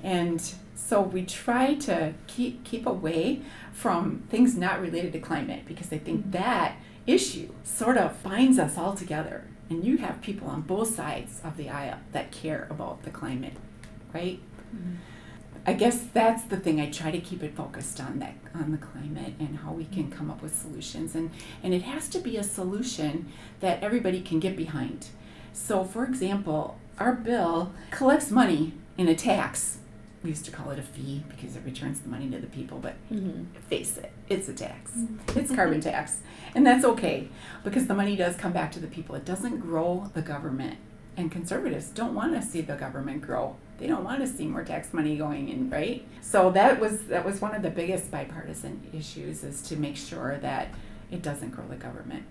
And 0.02 0.42
so 0.74 1.00
we 1.00 1.24
try 1.24 1.74
to 1.74 2.14
keep 2.26 2.64
keep 2.64 2.86
away 2.86 3.42
from 3.72 4.24
things 4.28 4.56
not 4.56 4.80
related 4.80 5.12
to 5.12 5.20
climate 5.20 5.64
because 5.66 5.92
I 5.92 5.98
think 5.98 6.32
that 6.32 6.76
issue 7.06 7.52
sort 7.64 7.96
of 7.96 8.22
binds 8.22 8.58
us 8.58 8.76
all 8.76 8.94
together. 8.94 9.44
And 9.68 9.84
you 9.84 9.98
have 9.98 10.20
people 10.20 10.48
on 10.48 10.62
both 10.62 10.94
sides 10.94 11.40
of 11.44 11.56
the 11.56 11.68
aisle 11.68 11.98
that 12.12 12.32
care 12.32 12.66
about 12.70 13.04
the 13.04 13.10
climate, 13.10 13.54
right? 14.12 14.40
Mm-hmm. 14.74 14.96
I 15.66 15.74
guess 15.74 16.06
that's 16.12 16.44
the 16.44 16.56
thing. 16.56 16.80
I 16.80 16.90
try 16.90 17.10
to 17.10 17.20
keep 17.20 17.42
it 17.42 17.54
focused 17.54 18.00
on 18.00 18.18
that 18.18 18.34
on 18.54 18.72
the 18.72 18.78
climate 18.78 19.34
and 19.38 19.58
how 19.58 19.72
we 19.72 19.84
can 19.84 20.04
mm-hmm. 20.04 20.12
come 20.12 20.30
up 20.30 20.42
with 20.42 20.56
solutions 20.56 21.14
and 21.14 21.30
and 21.62 21.74
it 21.74 21.82
has 21.82 22.08
to 22.08 22.18
be 22.18 22.36
a 22.36 22.42
solution 22.42 23.30
that 23.60 23.82
everybody 23.82 24.20
can 24.20 24.40
get 24.40 24.56
behind. 24.56 25.08
So 25.52 25.84
for 25.84 26.04
example, 26.04 26.78
our 26.98 27.12
bill 27.12 27.72
collects 27.90 28.30
money 28.30 28.72
in 28.96 29.08
a 29.08 29.14
tax. 29.14 29.78
We 30.22 30.30
used 30.30 30.44
to 30.44 30.50
call 30.50 30.70
it 30.70 30.78
a 30.78 30.82
fee 30.82 31.22
because 31.30 31.56
it 31.56 31.62
returns 31.64 32.00
the 32.00 32.08
money 32.10 32.28
to 32.30 32.38
the 32.38 32.46
people, 32.46 32.78
but 32.78 32.94
Mm-hmm. 33.10 33.44
face 33.68 33.96
it, 33.96 34.12
it's 34.28 34.48
a 34.48 34.52
tax. 34.52 34.92
It's 35.34 35.54
carbon 35.54 35.80
tax. 35.80 36.18
And 36.54 36.66
that's 36.66 36.84
okay 36.84 37.28
because 37.64 37.86
the 37.86 37.94
money 37.94 38.16
does 38.16 38.36
come 38.36 38.52
back 38.52 38.70
to 38.72 38.80
the 38.80 38.86
people. 38.86 39.14
It 39.14 39.24
doesn't 39.24 39.60
grow 39.60 40.10
the 40.14 40.22
government. 40.22 40.76
And 41.16 41.30
conservatives 41.32 41.86
don't 41.88 42.14
want 42.14 42.34
to 42.34 42.42
see 42.42 42.60
the 42.60 42.76
government 42.76 43.22
grow. 43.22 43.56
They 43.78 43.86
don't 43.86 44.04
want 44.04 44.20
to 44.20 44.26
see 44.26 44.46
more 44.46 44.62
tax 44.62 44.92
money 44.92 45.16
going 45.16 45.48
in, 45.48 45.70
right? 45.70 46.06
So 46.20 46.50
that 46.52 46.78
was 46.80 47.04
that 47.04 47.24
was 47.24 47.40
one 47.40 47.54
of 47.54 47.62
the 47.62 47.70
biggest 47.70 48.10
bipartisan 48.10 48.80
issues 48.92 49.42
is 49.42 49.62
to 49.62 49.76
make 49.76 49.96
sure 49.96 50.38
that 50.38 50.68
it 51.10 51.22
doesn't 51.22 51.50
grow 51.50 51.66
the 51.66 51.76
government. 51.76 52.24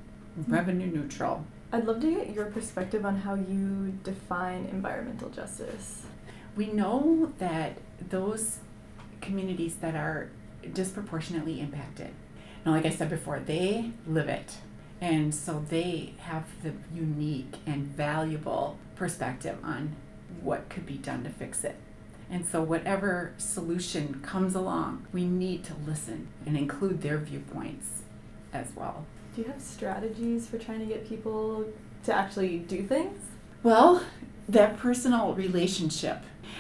Revenue 0.47 0.87
neutral. 0.87 1.43
I'd 1.73 1.85
love 1.85 1.99
to 2.01 2.09
get 2.15 2.33
your 2.33 2.45
perspective 2.45 3.05
on 3.05 3.17
how 3.17 3.33
you 3.35 3.93
define 4.03 4.65
environmental 4.71 5.29
justice. 5.29 6.03
We 6.59 6.67
know 6.67 7.31
that 7.39 7.77
those 8.09 8.57
communities 9.21 9.75
that 9.75 9.95
are 9.95 10.29
disproportionately 10.73 11.61
impacted, 11.61 12.09
now, 12.65 12.73
like 12.73 12.85
I 12.85 12.89
said 12.89 13.09
before, 13.09 13.39
they 13.39 13.93
live 14.05 14.27
it. 14.27 14.57
And 14.99 15.33
so 15.33 15.63
they 15.69 16.15
have 16.17 16.43
the 16.61 16.73
unique 16.93 17.53
and 17.65 17.87
valuable 17.87 18.77
perspective 18.97 19.57
on 19.63 19.95
what 20.41 20.67
could 20.67 20.85
be 20.85 20.95
done 20.95 21.23
to 21.23 21.29
fix 21.29 21.63
it. 21.63 21.77
And 22.29 22.45
so, 22.45 22.61
whatever 22.61 23.33
solution 23.37 24.19
comes 24.21 24.53
along, 24.53 25.07
we 25.13 25.23
need 25.23 25.63
to 25.63 25.73
listen 25.87 26.27
and 26.45 26.57
include 26.57 27.01
their 27.01 27.19
viewpoints 27.19 28.01
as 28.51 28.67
well. 28.75 29.05
Do 29.33 29.43
you 29.43 29.47
have 29.47 29.61
strategies 29.61 30.45
for 30.45 30.57
trying 30.57 30.79
to 30.79 30.85
get 30.85 31.07
people 31.07 31.67
to 32.03 32.13
actually 32.13 32.59
do 32.59 32.83
things? 32.83 33.21
Well, 33.63 34.03
that 34.49 34.77
personal 34.77 35.33
relationship. 35.35 36.17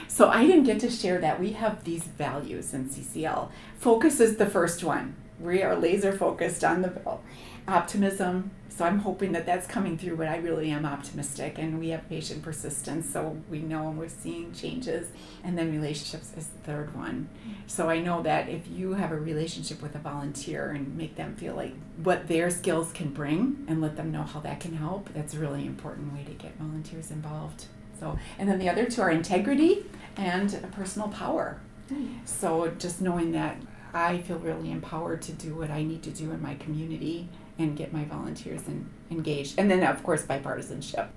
So 0.07 0.29
I 0.29 0.45
didn't 0.45 0.63
get 0.63 0.79
to 0.81 0.89
share 0.89 1.19
that. 1.19 1.39
We 1.39 1.53
have 1.53 1.83
these 1.83 2.03
values 2.03 2.73
in 2.73 2.89
CCL. 2.89 3.49
Focus 3.77 4.19
is 4.19 4.37
the 4.37 4.45
first 4.45 4.83
one. 4.83 5.15
We 5.39 5.63
are 5.63 5.75
laser 5.75 6.11
focused 6.11 6.63
on 6.63 6.81
the 6.81 6.89
bill. 6.89 7.21
Optimism. 7.67 8.51
So 8.67 8.85
I'm 8.85 8.99
hoping 8.99 9.33
that 9.33 9.45
that's 9.45 9.67
coming 9.67 9.97
through, 9.97 10.15
but 10.15 10.29
I 10.29 10.37
really 10.37 10.71
am 10.71 10.85
optimistic. 10.85 11.57
And 11.57 11.79
we 11.79 11.89
have 11.89 12.07
patient 12.07 12.41
persistence, 12.41 13.11
so 13.11 13.37
we 13.49 13.59
know 13.59 13.89
and 13.89 13.97
we're 13.97 14.07
seeing 14.07 14.53
changes. 14.53 15.09
And 15.43 15.57
then 15.57 15.71
relationships 15.71 16.31
is 16.37 16.47
the 16.47 16.59
third 16.59 16.95
one. 16.95 17.27
So 17.67 17.89
I 17.89 17.99
know 17.99 18.21
that 18.23 18.47
if 18.47 18.69
you 18.69 18.93
have 18.93 19.11
a 19.11 19.19
relationship 19.19 19.81
with 19.81 19.95
a 19.95 19.99
volunteer 19.99 20.71
and 20.71 20.95
make 20.95 21.15
them 21.15 21.35
feel 21.35 21.55
like 21.55 21.73
what 22.03 22.27
their 22.29 22.49
skills 22.49 22.93
can 22.93 23.09
bring 23.09 23.65
and 23.67 23.81
let 23.81 23.97
them 23.97 24.11
know 24.11 24.23
how 24.23 24.39
that 24.41 24.61
can 24.61 24.75
help, 24.75 25.09
that's 25.13 25.33
a 25.33 25.39
really 25.39 25.65
important 25.65 26.13
way 26.13 26.23
to 26.23 26.31
get 26.31 26.57
volunteers 26.57 27.11
involved. 27.11 27.65
So, 27.99 28.17
and 28.37 28.49
then 28.49 28.59
the 28.59 28.69
other 28.69 28.85
two 28.85 29.01
are 29.01 29.11
integrity 29.11 29.85
and 30.15 30.71
personal 30.71 31.09
power. 31.09 31.59
Hmm. 31.89 32.07
So 32.25 32.71
just 32.77 33.01
knowing 33.01 33.31
that 33.31 33.57
I 33.93 34.19
feel 34.19 34.37
really 34.37 34.71
empowered 34.71 35.21
to 35.23 35.31
do 35.31 35.55
what 35.55 35.71
I 35.71 35.83
need 35.83 36.03
to 36.03 36.11
do 36.11 36.31
in 36.31 36.41
my 36.41 36.55
community 36.55 37.29
and 37.57 37.75
get 37.75 37.91
my 37.91 38.05
volunteers 38.05 38.67
in, 38.67 38.89
engaged. 39.11 39.59
And 39.59 39.69
then, 39.69 39.83
of 39.83 40.03
course, 40.03 40.23
bipartisanship. 40.23 41.07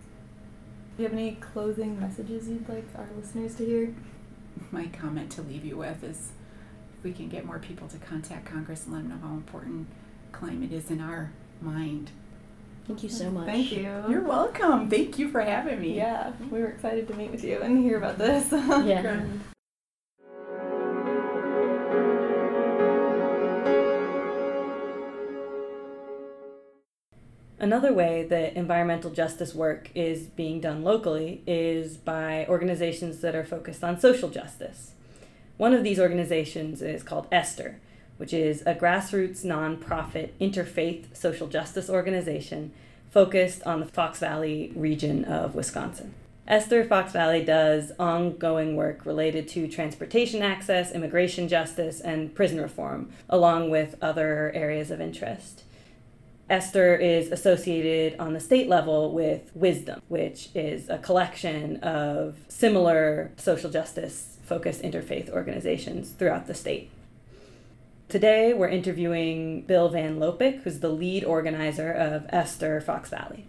Do 0.97 1.03
you 1.03 1.05
have 1.05 1.13
any 1.13 1.37
closing 1.37 2.01
messages 2.01 2.49
you'd 2.49 2.69
like 2.69 2.85
our 2.97 3.09
listeners 3.17 3.55
to 3.57 3.65
hear? 3.65 3.95
My 4.71 4.87
comment 4.87 5.31
to 5.33 5.43
leave 5.43 5.65
you 5.65 5.77
with 5.77 6.03
is 6.03 6.33
if 6.99 7.05
we 7.05 7.13
can 7.13 7.29
get 7.29 7.47
more 7.47 7.59
people 7.59 7.89
to 7.89 7.99
contact 7.99 8.47
Congress 8.47 8.85
and 8.85 8.95
let 8.95 9.03
them 9.03 9.11
know 9.11 9.27
how 9.27 9.35
important 9.35 9.89
climate 10.33 10.73
is 10.73 10.91
in 10.91 11.01
our 11.01 11.33
mind. 11.61 12.11
Thank 12.93 13.05
you 13.05 13.09
so 13.09 13.31
much. 13.31 13.47
Thank 13.47 13.73
you. 13.73 14.05
You're 14.07 14.21
welcome. 14.21 14.91
Thank 14.91 15.19
you 15.19 15.31
for 15.31 15.41
having 15.41 15.81
me. 15.81 15.97
Yeah, 15.97 16.33
we 16.51 16.61
were 16.61 16.67
excited 16.67 17.09
to 17.09 17.15
meet 17.15 17.31
with 17.31 17.43
you 17.43 17.63
and 17.63 17.79
hear 17.79 17.97
about 17.97 18.19
this. 18.19 18.53
Yeah. 18.53 19.25
Another 27.59 27.95
way 27.95 28.27
that 28.29 28.57
environmental 28.57 29.11
justice 29.11 29.55
work 29.55 29.91
is 29.95 30.27
being 30.27 30.61
done 30.61 30.83
locally 30.83 31.43
is 31.47 31.97
by 31.97 32.45
organizations 32.47 33.21
that 33.21 33.35
are 33.35 33.45
focused 33.45 33.83
on 33.83 33.99
social 33.99 34.29
justice. 34.29 34.93
One 35.57 35.73
of 35.73 35.83
these 35.83 35.99
organizations 35.99 36.83
is 36.83 37.03
called 37.03 37.27
Esther, 37.33 37.81
which 38.23 38.33
is 38.33 38.63
a 38.67 38.73
grassroots 38.73 39.45
nonprofit 39.45 40.31
interfaith 40.41 41.07
social 41.13 41.49
justice 41.49 41.91
organization 41.91 42.71
focused 43.11 43.65
on 43.65 43.81
the 43.81 43.87
Fox 43.87 44.21
Valley 44.21 44.71
region 44.77 45.25
of 45.25 45.57
Wisconsin. 45.57 46.15
Esther 46.47 46.85
Fox 46.85 47.13
Valley 47.13 47.45
does 47.45 47.91
ongoing 47.99 48.77
work 48.77 49.05
related 49.05 49.49
to 49.49 49.67
transportation 49.67 50.41
access, 50.41 50.93
immigration 50.93 51.49
justice, 51.49 52.01
and 52.01 52.33
prison 52.33 52.61
reform, 52.61 53.11
along 53.29 53.71
with 53.71 53.97
other 54.01 54.53
areas 54.55 54.93
of 54.93 55.01
interest. 55.01 55.65
Esther 56.49 56.95
is 56.95 57.33
associated 57.33 58.17
on 58.21 58.35
the 58.35 58.41
state 58.41 58.69
level 58.69 59.13
with 59.13 59.51
Wisdom, 59.53 60.01
which 60.07 60.49
is 60.55 60.89
a 60.89 60.99
collection 60.99 61.79
of 61.79 62.37
similar 62.47 63.33
social 63.37 63.69
justice 63.69 64.39
focused 64.45 64.81
interfaith 64.83 65.29
organizations 65.29 66.11
throughout 66.11 66.47
the 66.47 66.55
state. 66.55 66.89
Today, 68.13 68.53
we're 68.53 68.69
interviewing 68.69 69.63
Bill 69.63 69.89
Van 69.89 70.19
Lopik, 70.19 70.65
who's 70.65 70.81
the 70.81 70.91
lead 70.91 71.25
organizer 71.25 71.91
of 71.91 72.27
Esther 72.29 72.79
Fox 72.83 73.09
Valley. 73.09 73.47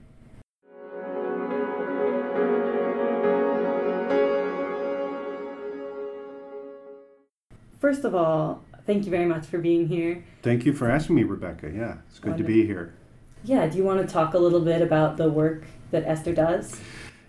First 7.82 8.06
of 8.06 8.16
all, 8.16 8.64
thank 8.86 9.04
you 9.04 9.12
very 9.12 9.26
much 9.26 9.46
for 9.48 9.58
being 9.58 9.86
here. 9.90 10.24
Thank 10.44 10.66
you 10.66 10.72
for 10.72 10.90
asking 10.90 11.18
me, 11.18 11.24
Rebecca. 11.24 11.70
Yeah, 11.70 11.98
it's 12.10 12.20
good 12.20 12.38
to 12.38 12.44
be 12.46 12.66
here. 12.66 12.94
Yeah, 13.44 13.68
do 13.68 13.78
you 13.78 13.84
want 13.84 14.00
to 14.00 14.08
talk 14.08 14.34
a 14.34 14.40
little 14.40 14.62
bit 14.62 14.82
about 14.82 15.18
the 15.18 15.30
work 15.30 15.66
that 15.92 16.06
Esther 16.06 16.34
does? 16.34 16.80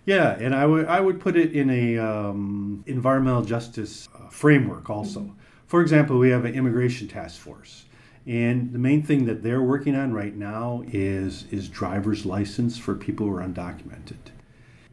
Yeah, 0.05 0.37
and 0.39 0.55
I 0.55 0.65
would 0.65 0.85
I 0.85 1.01
would 1.01 1.19
put 1.19 1.35
it 1.35 1.51
in 1.51 1.69
a 1.69 1.97
um, 1.97 2.85
environmental 2.87 3.43
justice 3.43 4.07
uh, 4.15 4.29
framework 4.29 4.89
also. 4.89 5.19
Mm-hmm. 5.19 5.44
For 5.67 5.81
example, 5.81 6.19
we 6.19 6.29
have 6.29 6.45
an 6.45 6.53
immigration 6.53 7.07
task 7.07 7.39
force, 7.39 7.85
and 8.27 8.71
the 8.71 8.79
main 8.79 9.01
thing 9.01 9.25
that 9.25 9.41
they're 9.41 9.63
working 9.63 9.95
on 9.95 10.13
right 10.13 10.35
now 10.35 10.83
is 10.87 11.45
is 11.51 11.69
driver's 11.69 12.25
license 12.25 12.77
for 12.77 12.93
people 12.93 13.25
who 13.25 13.35
are 13.35 13.43
undocumented. 13.43 14.31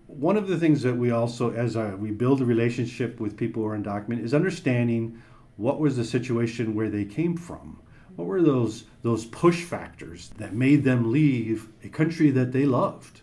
One 0.06 0.36
of 0.36 0.48
the 0.48 0.58
things 0.58 0.82
that 0.82 0.96
we 0.96 1.10
also, 1.10 1.52
as 1.52 1.76
a, 1.76 1.96
we 1.98 2.10
build 2.10 2.40
a 2.40 2.46
relationship 2.46 3.20
with 3.20 3.36
people 3.36 3.62
who 3.62 3.68
are 3.68 3.78
undocumented, 3.78 4.24
is 4.24 4.34
understanding 4.34 5.20
what 5.56 5.78
was 5.78 5.96
the 5.96 6.04
situation 6.04 6.74
where 6.74 6.88
they 6.88 7.04
came 7.04 7.36
from. 7.36 7.78
What 8.16 8.26
were 8.26 8.42
those 8.42 8.84
those 9.02 9.26
push 9.26 9.64
factors 9.64 10.30
that 10.38 10.54
made 10.54 10.84
them 10.84 11.12
leave 11.12 11.68
a 11.84 11.88
country 11.88 12.30
that 12.30 12.52
they 12.52 12.64
loved? 12.64 13.20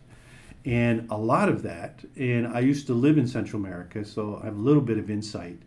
And 0.66 1.08
a 1.10 1.18
lot 1.18 1.50
of 1.50 1.64
that, 1.64 2.04
and 2.16 2.48
I 2.48 2.60
used 2.60 2.86
to 2.88 2.94
live 2.94 3.18
in 3.18 3.28
Central 3.28 3.60
America, 3.60 4.06
so 4.06 4.40
I 4.42 4.46
have 4.46 4.58
a 4.58 4.62
little 4.62 4.82
bit 4.82 5.00
of 5.00 5.10
insight. 5.10 5.62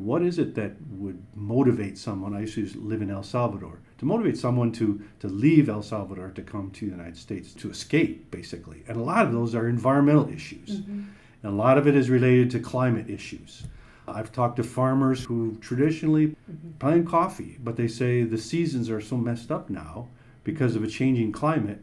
What 0.00 0.22
is 0.22 0.38
it 0.38 0.54
that 0.54 0.72
would 0.92 1.22
motivate 1.34 1.98
someone? 1.98 2.34
I 2.34 2.40
used 2.40 2.54
to 2.54 2.80
live 2.80 3.02
in 3.02 3.10
El 3.10 3.22
Salvador. 3.22 3.80
To 3.98 4.06
motivate 4.06 4.38
someone 4.38 4.72
to, 4.72 5.02
to 5.20 5.28
leave 5.28 5.68
El 5.68 5.82
Salvador 5.82 6.30
to 6.30 6.42
come 6.42 6.70
to 6.70 6.86
the 6.86 6.92
United 6.92 7.18
States, 7.18 7.52
to 7.54 7.70
escape, 7.70 8.30
basically. 8.30 8.82
And 8.88 8.96
a 8.96 9.02
lot 9.02 9.26
of 9.26 9.32
those 9.32 9.54
are 9.54 9.68
environmental 9.68 10.28
issues. 10.28 10.80
Mm-hmm. 10.80 11.02
And 11.42 11.52
a 11.52 11.54
lot 11.54 11.76
of 11.76 11.86
it 11.86 11.94
is 11.94 12.08
related 12.08 12.50
to 12.52 12.60
climate 12.60 13.10
issues. 13.10 13.64
I've 14.08 14.32
talked 14.32 14.56
to 14.56 14.62
farmers 14.62 15.24
who 15.24 15.56
traditionally 15.60 16.28
mm-hmm. 16.28 16.70
plant 16.78 17.06
coffee, 17.06 17.58
but 17.62 17.76
they 17.76 17.88
say 17.88 18.22
the 18.22 18.38
seasons 18.38 18.88
are 18.88 19.00
so 19.00 19.16
messed 19.16 19.50
up 19.50 19.68
now 19.68 20.08
because 20.44 20.76
of 20.76 20.82
a 20.82 20.88
changing 20.88 21.32
climate, 21.32 21.82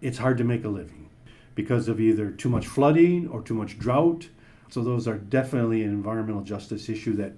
it's 0.00 0.18
hard 0.18 0.38
to 0.38 0.44
make 0.44 0.64
a 0.64 0.68
living 0.68 1.08
because 1.54 1.88
of 1.88 2.00
either 2.00 2.30
too 2.30 2.48
much 2.48 2.66
flooding 2.66 3.28
or 3.28 3.40
too 3.40 3.54
much 3.54 3.78
drought. 3.78 4.28
So 4.70 4.82
those 4.82 5.06
are 5.08 5.16
definitely 5.16 5.82
an 5.82 5.90
environmental 5.90 6.42
justice 6.42 6.88
issue 6.88 7.14
that 7.16 7.32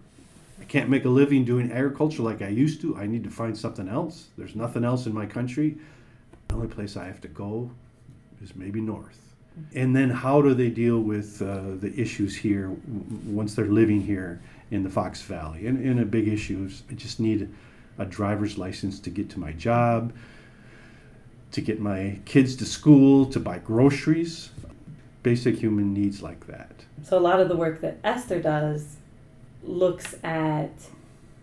I 0.60 0.64
can't 0.64 0.88
make 0.88 1.04
a 1.04 1.08
living 1.08 1.44
doing 1.44 1.70
agriculture 1.70 2.22
like 2.22 2.42
I 2.42 2.48
used 2.48 2.80
to. 2.80 2.96
I 2.96 3.06
need 3.06 3.24
to 3.24 3.30
find 3.30 3.56
something 3.56 3.88
else. 3.88 4.28
There's 4.36 4.56
nothing 4.56 4.84
else 4.84 5.06
in 5.06 5.14
my 5.14 5.26
country. 5.26 5.78
The 6.48 6.54
only 6.54 6.68
place 6.68 6.96
I 6.96 7.06
have 7.06 7.20
to 7.22 7.28
go 7.28 7.70
is 8.42 8.56
maybe 8.56 8.80
north. 8.80 9.20
And 9.74 9.94
then 9.94 10.10
how 10.10 10.40
do 10.40 10.54
they 10.54 10.70
deal 10.70 11.00
with 11.00 11.42
uh, 11.42 11.76
the 11.80 11.92
issues 11.96 12.36
here 12.36 12.76
once 13.26 13.54
they're 13.54 13.66
living 13.66 14.00
here 14.00 14.40
in 14.70 14.82
the 14.82 14.90
Fox 14.90 15.22
Valley? 15.22 15.66
And, 15.66 15.84
and 15.84 16.00
a 16.00 16.04
big 16.04 16.28
issue 16.28 16.66
is 16.68 16.82
I 16.90 16.94
just 16.94 17.20
need 17.20 17.48
a 17.98 18.04
driver's 18.04 18.56
license 18.56 19.00
to 19.00 19.10
get 19.10 19.28
to 19.30 19.40
my 19.40 19.52
job 19.52 20.12
to 21.52 21.60
get 21.60 21.80
my 21.80 22.18
kids 22.24 22.56
to 22.56 22.66
school, 22.66 23.26
to 23.26 23.40
buy 23.40 23.58
groceries, 23.58 24.50
basic 25.22 25.56
human 25.56 25.92
needs 25.92 26.22
like 26.22 26.46
that. 26.46 26.84
So, 27.02 27.18
a 27.18 27.20
lot 27.20 27.40
of 27.40 27.48
the 27.48 27.56
work 27.56 27.80
that 27.80 27.98
Esther 28.04 28.40
does 28.40 28.96
looks 29.62 30.14
at 30.22 30.70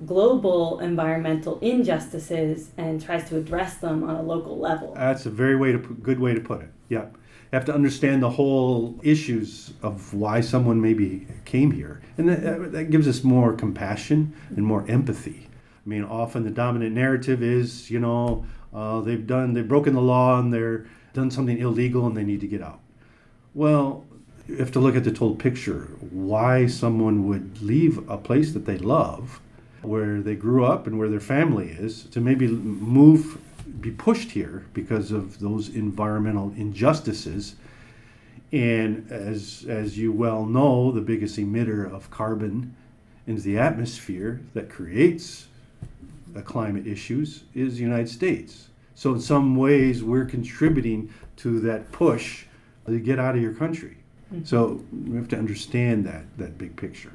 global 0.05 0.79
environmental 0.79 1.59
injustices 1.59 2.71
and 2.77 3.01
tries 3.01 3.29
to 3.29 3.37
address 3.37 3.75
them 3.77 4.03
on 4.03 4.15
a 4.15 4.21
local 4.21 4.57
level. 4.57 4.93
That's 4.95 5.25
a 5.25 5.29
very 5.29 5.55
way 5.55 5.71
to 5.71 5.77
good 5.77 6.19
way 6.19 6.33
to 6.33 6.41
put 6.41 6.61
it. 6.61 6.69
Yeah. 6.89 7.05
You 7.05 7.59
have 7.59 7.65
to 7.65 7.73
understand 7.73 8.21
the 8.21 8.31
whole 8.31 8.99
issues 9.03 9.73
of 9.81 10.13
why 10.13 10.41
someone 10.41 10.81
maybe 10.81 11.27
came 11.45 11.71
here. 11.71 12.01
And 12.17 12.27
that, 12.27 12.71
that 12.73 12.85
gives 12.85 13.07
us 13.07 13.23
more 13.23 13.53
compassion 13.53 14.33
and 14.49 14.65
more 14.65 14.85
empathy. 14.89 15.47
I 15.85 15.89
mean, 15.89 16.03
often 16.03 16.43
the 16.43 16.49
dominant 16.49 16.95
narrative 16.95 17.43
is, 17.43 17.89
you 17.89 17.99
know, 17.99 18.45
uh, 18.73 18.99
they've 19.01 19.25
done, 19.25 19.53
they've 19.53 19.67
broken 19.67 19.93
the 19.93 20.01
law 20.01 20.39
and 20.39 20.51
they're 20.51 20.87
done 21.13 21.31
something 21.31 21.57
illegal 21.57 22.05
and 22.07 22.17
they 22.17 22.23
need 22.23 22.41
to 22.41 22.47
get 22.47 22.61
out. 22.61 22.79
Well, 23.55 24.03
you 24.49 24.57
have 24.57 24.73
to 24.73 24.81
look 24.81 24.97
at 24.97 25.05
the 25.05 25.11
total 25.11 25.33
picture. 25.33 25.87
Why 26.11 26.67
someone 26.67 27.25
would 27.29 27.61
leave 27.61 28.09
a 28.09 28.17
place 28.17 28.51
that 28.51 28.65
they 28.65 28.77
love, 28.77 29.39
where 29.81 30.21
they 30.21 30.35
grew 30.35 30.65
up 30.65 30.87
and 30.87 30.99
where 30.99 31.07
their 31.07 31.21
family 31.21 31.69
is, 31.69 32.03
to 32.07 32.19
maybe 32.19 32.49
move, 32.49 33.39
be 33.79 33.91
pushed 33.91 34.31
here 34.31 34.65
because 34.73 35.13
of 35.13 35.39
those 35.39 35.69
environmental 35.69 36.53
injustices. 36.57 37.55
And 38.51 39.09
as, 39.09 39.65
as 39.69 39.97
you 39.97 40.11
well 40.11 40.45
know, 40.45 40.91
the 40.91 40.99
biggest 40.99 41.37
emitter 41.37 41.89
of 41.89 42.11
carbon 42.11 42.75
into 43.25 43.41
the 43.41 43.57
atmosphere 43.57 44.41
that 44.53 44.69
creates 44.69 45.47
the 46.33 46.41
climate 46.41 46.85
issues 46.85 47.45
is 47.53 47.77
the 47.77 47.83
United 47.83 48.09
States. 48.09 48.67
So 48.95 49.13
in 49.13 49.21
some 49.21 49.55
ways, 49.55 50.03
we're 50.03 50.25
contributing 50.25 51.13
to 51.37 51.61
that 51.61 51.93
push 51.93 52.47
to 52.85 52.99
get 52.99 53.19
out 53.19 53.35
of 53.35 53.41
your 53.41 53.53
country. 53.53 53.97
Mm-hmm. 54.33 54.45
So 54.45 54.83
we 54.91 55.15
have 55.17 55.27
to 55.29 55.37
understand 55.37 56.05
that 56.05 56.25
that 56.37 56.57
big 56.57 56.75
picture. 56.75 57.13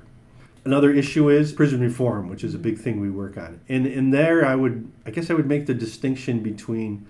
Another 0.64 0.92
issue 0.92 1.30
is 1.30 1.52
prison 1.52 1.80
reform, 1.80 2.28
which 2.28 2.44
is 2.44 2.54
a 2.54 2.58
big 2.58 2.78
thing 2.78 3.00
we 3.00 3.10
work 3.10 3.38
on. 3.38 3.60
And 3.68 3.86
in 3.86 4.10
there, 4.10 4.44
I 4.44 4.54
would, 4.54 4.90
I 5.06 5.10
guess, 5.10 5.30
I 5.30 5.34
would 5.34 5.46
make 5.46 5.66
the 5.66 5.74
distinction 5.74 6.40
between 6.40 7.06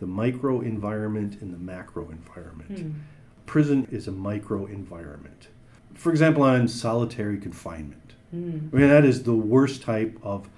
the 0.00 0.06
micro 0.06 0.60
environment 0.60 1.40
and 1.40 1.52
the 1.52 1.58
macro 1.58 2.10
environment. 2.10 2.76
Mm. 2.76 2.94
Prison 3.46 3.88
is 3.90 4.06
a 4.06 4.12
micro 4.12 4.66
environment. 4.66 5.48
For 5.94 6.10
example, 6.10 6.42
on 6.42 6.68
solitary 6.68 7.38
confinement. 7.38 8.12
Mm. 8.34 8.72
I 8.72 8.76
mean, 8.76 8.88
that 8.88 9.04
is 9.04 9.22
the 9.22 9.34
worst 9.34 9.82
type 9.82 10.18
of 10.22 10.48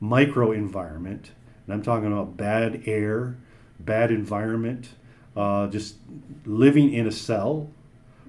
micro 0.00 0.52
environment, 0.52 1.32
and 1.66 1.74
I'm 1.74 1.82
talking 1.82 2.06
about 2.06 2.36
bad 2.36 2.82
air, 2.86 3.36
bad 3.80 4.10
environment, 4.10 4.90
uh, 5.38 5.68
just 5.68 5.96
living 6.44 6.92
in 6.92 7.06
a 7.06 7.12
cell 7.12 7.70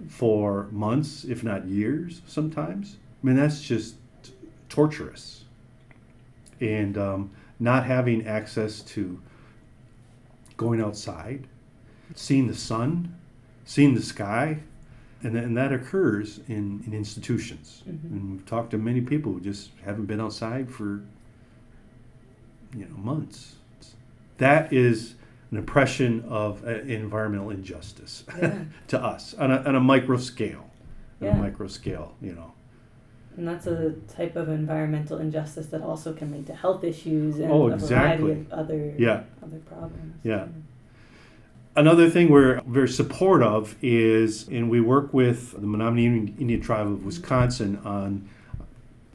for 0.07 0.67
months, 0.71 1.25
if 1.25 1.43
not 1.43 1.65
years, 1.65 2.21
sometimes. 2.27 2.97
I 3.21 3.27
mean, 3.27 3.35
that's 3.35 3.61
just 3.61 3.95
torturous. 4.69 5.45
And 6.61 6.97
um, 6.97 7.31
not 7.59 7.85
having 7.85 8.27
access 8.27 8.81
to 8.81 9.19
going 10.55 10.81
outside, 10.81 11.47
seeing 12.13 12.47
the 12.47 12.55
sun, 12.55 13.15
seeing 13.65 13.95
the 13.95 14.03
sky, 14.03 14.59
and, 15.23 15.35
and 15.35 15.57
that 15.57 15.73
occurs 15.73 16.41
in, 16.47 16.83
in 16.85 16.93
institutions. 16.93 17.83
Mm-hmm. 17.89 18.07
And 18.07 18.31
we've 18.33 18.45
talked 18.45 18.71
to 18.71 18.77
many 18.77 19.01
people 19.01 19.33
who 19.33 19.41
just 19.41 19.71
haven't 19.83 20.05
been 20.05 20.21
outside 20.21 20.71
for 20.71 21.01
you 22.75 22.85
know 22.85 22.95
months. 22.97 23.55
That 24.37 24.71
is 24.71 25.15
an 25.51 25.57
impression 25.57 26.23
of 26.27 26.63
uh, 26.65 26.79
environmental 26.81 27.49
injustice 27.49 28.23
Yeah. 28.41 28.59
to 28.87 29.03
us 29.03 29.33
on 29.35 29.51
a, 29.51 29.57
on 29.63 29.75
a 29.75 29.79
micro 29.79 30.17
scale. 30.17 30.69
On 31.21 31.27
Yeah. 31.27 31.35
a 31.37 31.41
micro 31.41 31.67
scale, 31.67 32.15
you 32.21 32.33
know. 32.33 32.53
And 33.37 33.47
that's 33.47 33.67
a 33.67 33.91
type 34.13 34.35
of 34.35 34.49
environmental 34.49 35.17
injustice 35.17 35.67
that 35.67 35.81
also 35.81 36.13
can 36.13 36.31
lead 36.31 36.45
to 36.47 36.53
health 36.55 36.83
issues 36.83 37.39
and 37.39 37.51
Oh, 37.51 37.69
a 37.69 37.77
variety 37.77 38.31
of 38.31 38.51
other 38.51 38.93
Yeah. 38.97 39.23
other 39.41 39.59
problems. 39.59 40.15
Yeah. 40.23 40.47
Another 41.75 42.09
thing 42.09 42.29
we're 42.29 42.59
very 42.67 42.89
supportive 42.89 43.47
of 43.47 43.75
is, 43.81 44.47
and 44.49 44.69
we 44.69 44.81
work 44.81 45.13
with 45.13 45.53
the 45.53 45.65
Menominee 45.67 46.05
Indian- 46.07 46.35
Indian 46.37 46.61
Tribe 46.61 46.87
of 46.87 47.05
Wisconsin 47.05 47.77
on, 47.85 48.27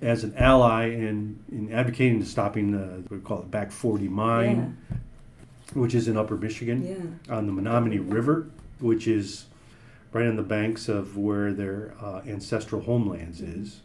as 0.00 0.25
an 0.25 0.35
ally 0.37 0.87
in, 0.87 1.38
in 1.53 1.71
advocating 1.73 2.21
to 2.21 2.26
stopping 2.26 2.71
the, 2.71 3.03
we 3.11 3.19
call 3.19 3.41
it 3.41 3.50
Back 3.50 3.71
40 3.71 4.09
mine, 4.09 4.79
which 5.73 5.94
is 5.94 6.09
in 6.09 6.16
Upper 6.16 6.37
Michigan 6.37 6.87
Yeah. 7.28 7.35
on 7.37 7.47
the 7.47 7.52
Menominee 7.52 7.99
River, 7.99 8.47
which 8.80 9.06
is 9.09 9.47
right 10.12 10.26
on 10.26 10.37
the 10.37 10.42
banks 10.42 10.88
of 10.88 11.16
where 11.16 11.52
their 11.52 11.94
uh, 12.00 12.21
ancestral 12.26 12.83
homelands 12.83 13.40
is, 13.40 13.80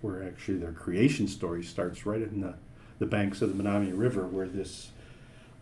where 0.00 0.22
actually 0.24 0.58
their 0.58 0.72
creation 0.72 1.28
story 1.28 1.62
starts 1.62 2.04
right 2.06 2.22
in 2.22 2.40
the, 2.40 2.54
the 2.98 3.06
banks 3.06 3.42
of 3.42 3.50
the 3.50 3.54
Menominee 3.54 3.92
River, 3.92 4.26
where 4.26 4.48
this 4.48 4.90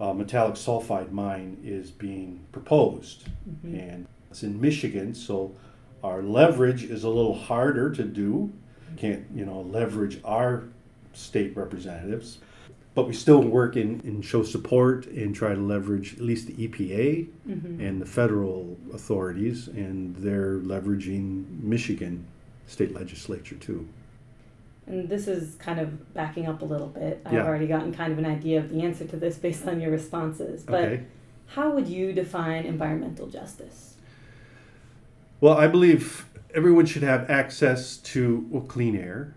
uh, 0.01 0.13
metallic 0.13 0.55
sulfide 0.55 1.13
mine 1.13 1.59
is 1.63 1.91
being 1.91 2.41
proposed. 2.53 3.29
Mhm. 3.65 3.79
And 3.91 4.07
it's 4.31 4.43
in 4.43 4.61
Michigan, 4.61 5.15
so 5.15 5.55
our 6.03 6.23
leverage 6.23 6.85
is 6.85 7.05
a 7.05 7.09
little 7.09 7.35
harder 7.35 7.91
to 7.91 8.03
do. 8.03 8.53
Can't, 8.97 9.25
you 9.35 9.45
know, 9.45 9.61
leverage 9.61 10.21
our 10.25 10.65
state 11.13 11.57
representatives. 11.57 12.39
But 12.95 13.07
we 13.07 13.15
still 13.15 13.41
work 13.43 13.77
in, 13.77 14.01
and 14.05 14.23
show 14.25 14.43
support 14.43 15.07
and 15.07 15.35
try 15.35 15.55
to 15.55 15.61
leverage 15.61 16.15
at 16.15 16.21
least 16.21 16.47
the 16.47 16.53
EPA 16.69 17.27
Mhm. 17.49 17.81
and 17.81 18.01
the 18.03 18.07
federal 18.07 18.77
authorities, 18.93 19.67
and 19.69 20.15
they're 20.17 20.59
leveraging 20.59 21.63
Michigan 21.63 22.27
state 22.67 22.95
legislature 22.95 23.55
too. 23.57 23.87
And 24.87 25.09
this 25.09 25.27
is 25.27 25.55
kind 25.55 25.81
of 25.81 26.13
backing 26.13 26.47
up 26.47 26.61
a 26.61 26.65
little 26.67 26.89
bit. 26.89 27.23
I've 27.25 27.33
Yeah. 27.33 27.47
already 27.47 27.67
gotten 27.67 27.93
kind 27.95 28.13
of 28.13 28.19
an 28.19 28.27
idea 28.27 28.59
of 28.59 28.69
the 28.69 28.83
answer 28.83 29.07
to 29.07 29.17
this 29.17 29.39
based 29.39 29.67
on 29.67 29.81
your 29.81 29.91
responses. 29.91 30.63
But 30.63 30.85
Okay. 30.85 31.03
how 31.47 31.73
would 31.75 31.89
you 31.89 32.13
define 32.13 32.67
environmental 32.67 33.27
justice? 33.29 33.97
Well, 35.41 35.55
I 35.55 35.67
believe 35.67 36.27
everyone 36.55 36.85
should 36.85 37.03
have 37.05 37.31
access 37.31 37.97
to 37.99 38.47
well, 38.51 38.63
clean 38.65 38.97
air, 38.97 39.35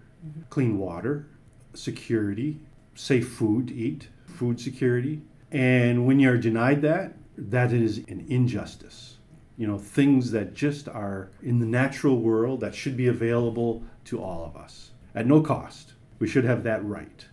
clean 0.49 0.77
water, 0.77 1.27
security, 1.73 2.59
safe 2.95 3.29
food 3.29 3.67
to 3.67 3.75
eat, 3.75 4.07
food 4.25 4.59
security. 4.59 5.21
And 5.51 6.07
when 6.07 6.19
you're 6.19 6.37
denied 6.37 6.81
that, 6.81 7.13
that 7.37 7.71
is 7.71 7.99
an 8.07 8.25
injustice. 8.29 9.17
You 9.57 9.67
know, 9.67 9.77
things 9.77 10.31
that 10.31 10.53
just 10.53 10.87
are 10.87 11.29
in 11.41 11.59
the 11.59 11.65
natural 11.65 12.19
world 12.19 12.59
that 12.61 12.75
should 12.75 12.97
be 12.97 13.07
available 13.07 13.83
to 14.05 14.21
all 14.21 14.45
of 14.45 14.57
us 14.57 14.91
at 15.13 15.27
no 15.27 15.41
cost. 15.41 15.93
We 16.19 16.27
should 16.27 16.43
have 16.43 16.63
that 16.63 16.83
right. 16.83 17.25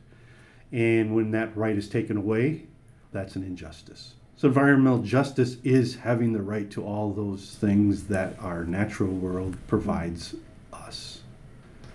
And 0.71 1.15
when 1.15 1.31
that 1.33 1.57
right 1.57 1.77
is 1.77 1.89
taken 1.89 2.17
away, 2.17 2.67
that's 3.13 3.37
an 3.37 3.43
injustice. 3.43 4.15
So 4.37 4.49
environmental 4.49 5.03
justice 5.03 5.59
is 5.63 5.97
having 5.97 6.33
the 6.33 6.43
right 6.43 6.71
to 6.73 6.85
all 6.85 7.13
those 7.13 7.57
things 7.61 8.05
that 8.05 8.37
our 8.41 8.65
natural 8.65 9.13
world 9.13 9.57
provides 9.67 10.35
us. 10.73 11.21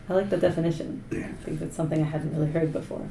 I 0.09 0.13
like 0.13 0.29
the 0.29 0.37
definition. 0.37 1.03
I 1.11 1.43
think 1.43 1.59
that's 1.59 1.75
something 1.75 2.01
I 2.01 2.05
hadn't 2.05 2.33
really 2.33 2.51
heard 2.51 2.71
before. 2.71 3.09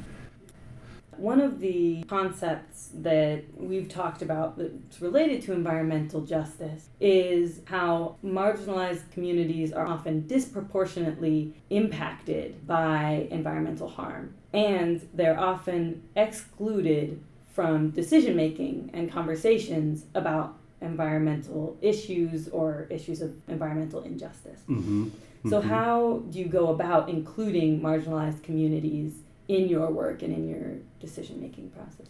One 1.17 1.41
of 1.41 1.59
the 1.59 2.03
concepts 2.03 2.89
that 2.93 3.43
we've 3.55 3.89
talked 3.89 4.21
about 4.21 4.57
that's 4.57 5.01
related 5.01 5.41
to 5.43 5.53
environmental 5.53 6.21
justice 6.21 6.89
is 6.99 7.61
how 7.65 8.15
marginalized 8.23 9.11
communities 9.11 9.73
are 9.73 9.85
often 9.85 10.27
disproportionately 10.27 11.53
impacted 11.69 12.65
by 12.67 13.27
environmental 13.31 13.89
harm. 13.89 14.33
And 14.53 15.07
they're 15.13 15.39
often 15.39 16.03
excluded 16.15 17.21
from 17.53 17.89
decision 17.89 18.35
making 18.35 18.91
and 18.93 19.11
conversations 19.11 20.05
about 20.13 20.57
environmental 20.81 21.75
issues 21.81 22.47
or 22.49 22.87
issues 22.89 23.21
of 23.21 23.33
environmental 23.47 24.03
injustice. 24.03 24.61
Mm-hmm. 24.69 25.09
So, 25.49 25.61
how 25.61 26.23
do 26.29 26.39
you 26.39 26.45
go 26.45 26.69
about 26.69 27.09
including 27.09 27.79
marginalized 27.79 28.43
communities 28.43 29.13
in 29.47 29.67
your 29.67 29.89
work 29.89 30.21
and 30.21 30.33
in 30.33 30.47
your 30.47 30.75
decision 30.99 31.41
making 31.41 31.69
process? 31.69 32.07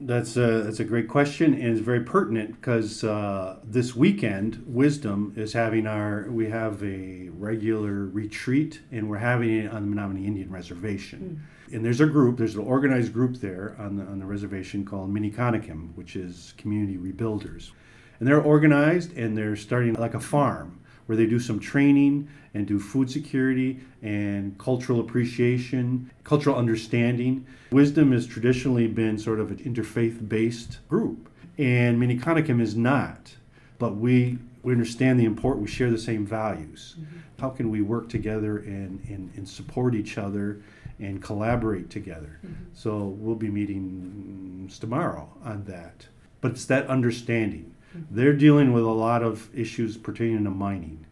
That's 0.00 0.36
a, 0.36 0.62
that's 0.62 0.80
a 0.80 0.84
great 0.84 1.06
question, 1.06 1.54
and 1.54 1.64
it's 1.64 1.80
very 1.80 2.00
pertinent 2.00 2.60
because 2.60 3.04
uh, 3.04 3.58
this 3.62 3.94
weekend, 3.94 4.64
Wisdom 4.66 5.32
is 5.36 5.52
having 5.52 5.86
our, 5.86 6.26
we 6.28 6.50
have 6.50 6.82
a 6.82 7.28
regular 7.28 8.06
retreat, 8.06 8.80
and 8.90 9.08
we're 9.08 9.18
having 9.18 9.64
it 9.64 9.72
on 9.72 9.82
the 9.82 9.88
Menominee 9.88 10.26
Indian 10.26 10.50
Reservation. 10.50 11.46
And 11.72 11.84
there's 11.84 12.00
a 12.00 12.06
group, 12.06 12.36
there's 12.36 12.56
an 12.56 12.62
organized 12.62 13.12
group 13.12 13.36
there 13.36 13.76
on 13.78 13.96
the, 13.96 14.02
on 14.04 14.18
the 14.18 14.26
reservation 14.26 14.84
called 14.84 15.14
Menikanaehkem, 15.14 15.94
which 15.94 16.16
is 16.16 16.52
Community 16.58 16.98
Rebuilders. 16.98 17.70
And 18.18 18.28
they're 18.28 18.42
organized 18.42 19.16
and 19.16 19.38
they're 19.38 19.56
starting 19.56 19.94
like 19.94 20.14
a 20.14 20.20
farm 20.20 20.81
where 21.06 21.16
they 21.16 21.26
do 21.26 21.38
some 21.38 21.58
training 21.58 22.28
and 22.54 22.66
do 22.66 22.78
food 22.78 23.10
security 23.10 23.80
and 24.02 24.56
cultural 24.58 25.00
appreciation, 25.00 26.10
cultural 26.24 26.56
understanding. 26.56 27.46
Wisdom 27.70 28.12
has 28.12 28.26
traditionally 28.26 28.86
been 28.86 29.18
sort 29.18 29.40
of 29.40 29.50
an 29.50 29.58
interfaith 29.58 30.28
based 30.28 30.78
group, 30.88 31.28
and 31.58 32.00
Menikanaehkem 32.00 32.60
is 32.60 32.76
not. 32.76 33.34
But 33.78 33.96
we, 33.96 34.38
we 34.62 34.72
understand 34.72 35.18
the 35.18 35.24
importance, 35.24 35.68
we 35.68 35.74
share 35.74 35.90
the 35.90 35.98
same 35.98 36.24
values. 36.24 36.94
Mm-hmm. 36.98 37.18
How 37.40 37.50
can 37.50 37.70
we 37.70 37.82
work 37.82 38.08
together 38.08 38.58
and, 38.58 39.02
and, 39.08 39.32
and 39.34 39.48
support 39.48 39.96
each 39.96 40.18
other 40.18 40.62
and 41.00 41.20
collaborate 41.20 41.90
together? 41.90 42.38
Mm-hmm. 42.46 42.64
So 42.74 43.06
we'll 43.18 43.34
be 43.34 43.50
meeting 43.50 44.70
tomorrow 44.78 45.28
on 45.44 45.64
that. 45.64 46.06
But 46.40 46.52
it's 46.52 46.64
that 46.66 46.86
understanding. 46.86 47.74
They're 48.10 48.32
dealing 48.32 48.72
with 48.72 48.84
a 48.84 48.90
lot 48.90 49.22
of 49.22 49.48
issues 49.56 49.96
pertaining 49.96 50.44
to 50.44 50.50
mining. 50.50 51.06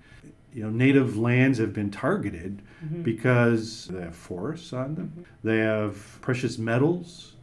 You 0.52 0.64
know, 0.64 0.70
native 0.70 1.16
lands 1.16 1.58
have 1.58 1.72
been 1.72 1.90
targeted 1.90 2.62
mm-hmm. 2.84 3.02
because 3.02 3.86
they 3.86 4.00
have 4.00 4.16
forests 4.16 4.72
on 4.72 4.94
them. 4.94 5.12
Mm-hmm. 5.12 5.48
They 5.48 5.58
have 5.58 6.18
precious 6.20 6.58
metals. 6.58 7.34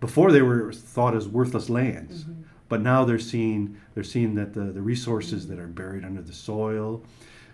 Before 0.00 0.32
they 0.32 0.42
were 0.42 0.72
thought 0.72 1.14
as 1.14 1.28
worthless 1.28 1.70
lands, 1.70 2.24
mm-hmm. 2.24 2.42
but 2.68 2.82
now 2.82 3.04
they're 3.04 3.18
seeing 3.18 3.80
they're 3.94 4.04
seeing 4.04 4.34
that 4.34 4.52
the, 4.52 4.64
the 4.72 4.82
resources 4.82 5.46
that 5.48 5.58
are 5.58 5.68
buried 5.68 6.04
under 6.04 6.22
the 6.22 6.32
soil. 6.32 7.02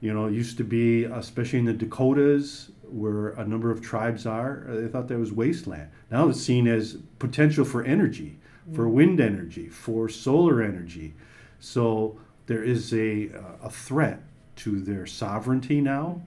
You 0.00 0.12
know, 0.12 0.26
it 0.26 0.32
used 0.32 0.56
to 0.56 0.64
be, 0.64 1.04
especially 1.04 1.60
in 1.60 1.64
the 1.64 1.72
Dakotas, 1.72 2.72
where 2.82 3.28
a 3.30 3.46
number 3.46 3.70
of 3.70 3.80
tribes 3.80 4.26
are, 4.26 4.66
uh, 4.68 4.74
they 4.74 4.88
thought 4.88 5.06
that 5.08 5.18
was 5.18 5.32
wasteland. 5.32 5.90
Now 6.10 6.28
it's 6.28 6.40
seen 6.40 6.66
as 6.66 6.96
potential 7.20 7.64
for 7.64 7.84
energy, 7.84 8.38
for 8.74 8.88
wind 8.88 9.20
energy, 9.20 9.68
for 9.68 10.08
solar 10.08 10.62
energy. 10.62 11.14
So 11.62 12.18
there 12.46 12.64
is 12.64 12.92
a, 12.92 13.30
uh, 13.30 13.66
a 13.66 13.70
threat 13.70 14.20
to 14.56 14.80
their 14.80 15.06
sovereignty 15.06 15.80
now 15.80 16.20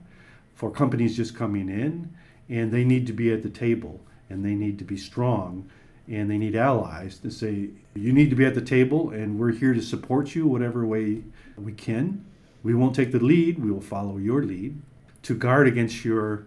for 0.54 0.70
companies 0.70 1.14
just 1.14 1.36
coming 1.36 1.68
in, 1.68 2.14
and 2.48 2.72
they 2.72 2.84
need 2.84 3.06
to 3.06 3.12
be 3.12 3.30
at 3.30 3.42
the 3.42 3.50
table 3.50 4.00
and 4.30 4.44
they 4.44 4.54
need 4.54 4.78
to 4.78 4.84
be 4.84 4.96
strong 4.96 5.70
and 6.08 6.30
they 6.30 6.38
need 6.38 6.56
allies 6.56 7.18
to 7.18 7.30
say, 7.30 7.68
you 7.94 8.12
need 8.12 8.30
to 8.30 8.36
be 8.36 8.46
at 8.46 8.54
the 8.54 8.62
table 8.62 9.10
and 9.10 9.38
we're 9.38 9.52
here 9.52 9.74
to 9.74 9.82
support 9.82 10.34
you 10.34 10.46
whatever 10.46 10.86
way 10.86 11.22
we 11.56 11.72
can. 11.72 12.24
We 12.62 12.74
won't 12.74 12.96
take 12.96 13.12
the 13.12 13.18
lead, 13.18 13.62
we 13.62 13.70
will 13.70 13.80
follow 13.82 14.16
your 14.16 14.42
lead 14.42 14.80
to 15.22 15.34
guard 15.34 15.68
against 15.68 16.04
your 16.04 16.46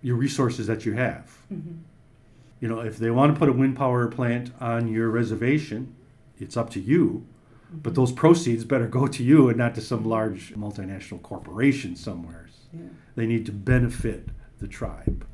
your 0.00 0.16
resources 0.16 0.66
that 0.66 0.84
you 0.84 0.94
have. 0.94 1.38
Mm-hmm. 1.52 1.74
You 2.60 2.68
know, 2.68 2.80
if 2.80 2.96
they 2.96 3.10
want 3.10 3.34
to 3.34 3.38
put 3.38 3.48
a 3.48 3.52
wind 3.52 3.76
power 3.76 4.08
plant 4.08 4.50
on 4.60 4.88
your 4.88 5.10
reservation, 5.10 5.94
it's 6.40 6.56
up 6.56 6.70
to 6.70 6.80
you. 6.80 7.26
But 7.72 7.94
those 7.94 8.12
proceeds 8.12 8.64
better 8.64 8.86
go 8.86 9.06
to 9.06 9.22
you 9.22 9.48
and 9.48 9.56
not 9.56 9.74
to 9.76 9.80
some 9.80 10.04
large 10.04 10.54
multinational 10.54 11.22
corporation 11.22 11.96
somewhere. 11.96 12.48
Yeah. 12.72 12.80
They 13.14 13.26
need 13.26 13.46
to 13.46 13.52
benefit 13.52 14.28
the 14.58 14.68
tribe. 14.68 15.26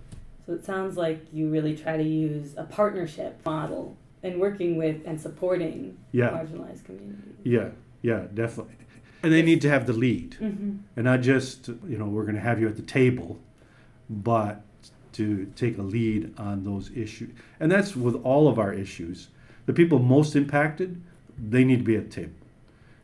So 0.46 0.52
it 0.52 0.64
sounds 0.64 0.96
like 0.96 1.26
you 1.32 1.50
really 1.50 1.76
try 1.76 1.96
to 1.96 2.02
use 2.02 2.54
a 2.56 2.64
partnership 2.64 3.40
model 3.44 3.96
in 4.22 4.38
working 4.38 4.76
with 4.76 5.02
and 5.06 5.20
supporting 5.20 5.96
Yeah. 6.12 6.30
marginalized 6.30 6.84
communities. 6.84 7.36
Yeah, 7.44 7.70
yeah, 8.02 8.26
definitely. 8.32 8.74
And 9.22 9.32
they 9.32 9.42
need 9.42 9.60
to 9.62 9.68
have 9.68 9.86
the 9.86 9.92
lead. 9.92 10.36
Mm-hmm. 10.40 10.76
And 10.96 11.04
not 11.04 11.20
just, 11.20 11.68
you 11.68 11.98
know, 11.98 12.06
we're 12.06 12.22
going 12.22 12.36
to 12.36 12.40
have 12.40 12.60
you 12.60 12.68
at 12.68 12.76
the 12.76 12.82
table, 12.82 13.40
but 14.08 14.62
to 15.12 15.46
take 15.56 15.76
a 15.78 15.82
lead 15.82 16.32
on 16.38 16.62
those 16.64 16.90
issues. 16.96 17.30
And 17.60 17.70
that's 17.70 17.96
with 17.96 18.14
all 18.24 18.48
of 18.48 18.58
our 18.58 18.72
issues. 18.72 19.28
The 19.66 19.72
people 19.72 19.98
most 19.98 20.34
impacted, 20.36 21.02
they 21.38 21.64
need 21.64 21.78
to 21.78 21.84
be 21.84 21.96
at 21.96 22.10
the 22.10 22.22
table. 22.22 22.32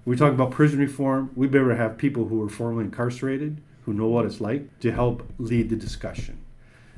We 0.04 0.16
talk 0.16 0.32
about 0.32 0.50
prison 0.50 0.78
reform, 0.78 1.30
we 1.34 1.46
better 1.46 1.74
have 1.74 1.96
people 1.96 2.28
who 2.28 2.42
are 2.42 2.48
formerly 2.48 2.84
incarcerated, 2.84 3.62
who 3.84 3.94
know 3.94 4.06
what 4.06 4.26
it's 4.26 4.40
like, 4.40 4.78
to 4.80 4.92
help 4.92 5.26
lead 5.38 5.70
the 5.70 5.76
discussion. 5.76 6.38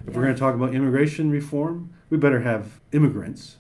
If 0.07 0.15
we're 0.15 0.23
going 0.23 0.35
to 0.35 0.41
talk 0.41 0.55
about 0.55 0.75
immigration 0.75 1.31
reform, 1.31 1.91
we 2.11 2.17
better 2.17 2.41
have 2.41 2.81
immigrants 2.93 3.57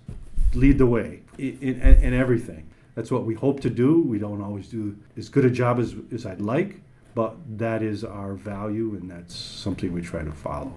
lead 0.54 0.78
the 0.78 0.86
way 0.86 1.22
in, 1.38 1.58
in, 1.60 1.80
in 1.80 2.14
everything. 2.14 2.68
That's 2.94 3.10
what 3.10 3.24
we 3.24 3.34
hope 3.34 3.60
to 3.60 3.70
do. 3.70 4.00
We 4.00 4.18
don't 4.18 4.40
always 4.40 4.68
do 4.68 4.96
as 5.16 5.28
good 5.28 5.44
a 5.44 5.50
job 5.50 5.78
as, 5.78 5.94
as 6.12 6.24
I'd 6.24 6.40
like, 6.40 6.80
but 7.14 7.36
that 7.58 7.82
is 7.82 8.04
our 8.04 8.34
value 8.34 8.94
and 8.94 9.10
that's 9.10 9.34
something 9.34 9.92
we 9.92 10.00
try 10.00 10.22
to 10.22 10.32
follow. 10.32 10.74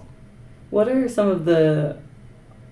What 0.69 0.87
are 0.89 1.07
some 1.07 1.27
of 1.27 1.45
the 1.45 1.97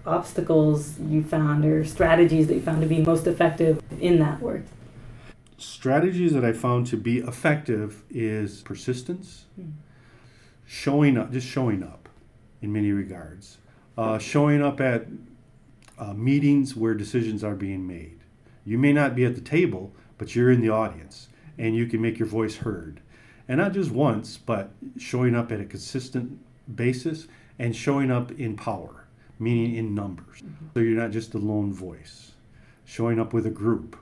obstacles 0.07 0.99
you 0.99 1.23
found 1.23 1.65
or 1.65 1.83
strategies 1.85 2.47
that 2.47 2.55
you 2.55 2.61
found 2.61 2.81
to 2.81 2.87
be 2.87 3.01
most 3.01 3.27
effective 3.27 3.81
in 3.99 4.19
that 4.19 4.41
work? 4.41 4.63
Strategies 5.57 6.33
that 6.33 6.45
I 6.45 6.53
found 6.53 6.87
to 6.87 6.97
be 6.97 7.17
effective 7.19 8.03
is 8.09 8.61
persistence, 8.61 9.45
Mm. 9.59 9.71
showing 10.65 11.17
up, 11.17 11.31
just 11.31 11.47
showing 11.47 11.81
up 11.83 12.09
in 12.61 12.71
many 12.71 12.91
regards, 12.91 13.57
uh, 13.97 14.17
showing 14.19 14.61
up 14.61 14.79
at 14.79 15.07
uh, 15.97 16.13
meetings 16.13 16.75
where 16.75 16.93
decisions 16.93 17.43
are 17.43 17.55
being 17.55 17.87
made. 17.87 18.19
You 18.65 18.77
may 18.77 18.93
not 18.93 19.15
be 19.15 19.25
at 19.25 19.33
the 19.33 19.41
table, 19.41 19.93
but 20.19 20.35
you're 20.35 20.51
in 20.51 20.61
the 20.61 20.69
audience 20.69 21.29
and 21.57 21.75
you 21.75 21.87
can 21.87 22.01
make 22.01 22.19
your 22.19 22.27
voice 22.27 22.57
heard. 22.57 23.01
And 23.47 23.57
not 23.59 23.73
just 23.73 23.89
once, 23.89 24.37
but 24.37 24.71
showing 24.97 25.33
up 25.33 25.51
at 25.51 25.59
a 25.59 25.65
consistent 25.65 26.37
basis 26.73 27.27
and 27.57 27.75
showing 27.75 28.11
up 28.11 28.31
in 28.33 28.55
power, 28.55 29.05
meaning 29.39 29.75
in 29.75 29.95
numbers. 29.95 30.41
Mm-hmm. 30.41 30.65
So 30.73 30.79
you're 30.79 30.99
not 30.99 31.11
just 31.11 31.33
a 31.33 31.37
lone 31.37 31.73
voice. 31.73 32.31
Showing 32.85 33.19
up 33.19 33.33
with 33.33 33.45
a 33.45 33.51
group 33.51 33.97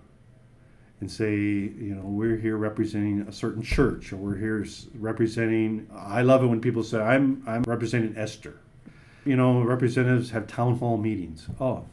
and 1.01 1.11
say, 1.11 1.33
you 1.35 1.95
know, 1.95 2.03
we're 2.03 2.37
here 2.37 2.57
representing 2.57 3.21
a 3.21 3.31
certain 3.31 3.63
church 3.63 4.13
or 4.13 4.17
we're 4.17 4.37
here 4.37 4.65
representing 4.95 5.87
I 5.93 6.21
love 6.21 6.43
it 6.43 6.47
when 6.47 6.61
people 6.61 6.83
say 6.83 6.99
I'm 6.99 7.43
I'm 7.47 7.63
representing 7.63 8.15
Esther. 8.17 8.59
You 9.25 9.35
know, 9.35 9.61
representatives 9.61 10.29
have 10.31 10.45
town 10.47 10.77
hall 10.77 10.97
meetings. 10.97 11.47
Oh, 11.59 11.85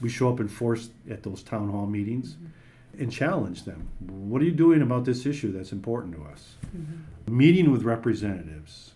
we 0.00 0.10
show 0.10 0.30
up 0.30 0.38
in 0.38 0.48
force 0.48 0.90
at 1.10 1.22
those 1.22 1.42
town 1.42 1.70
hall 1.70 1.86
meetings 1.86 2.34
mm-hmm. 2.34 3.02
and 3.02 3.10
challenge 3.10 3.64
them. 3.64 3.88
What 4.06 4.42
are 4.42 4.44
you 4.44 4.52
doing 4.52 4.82
about 4.82 5.06
this 5.06 5.24
issue 5.24 5.50
that's 5.50 5.72
important 5.72 6.14
to 6.16 6.24
us? 6.24 6.56
Mm-hmm. 6.76 7.36
Meeting 7.36 7.72
with 7.72 7.84
representatives, 7.84 8.92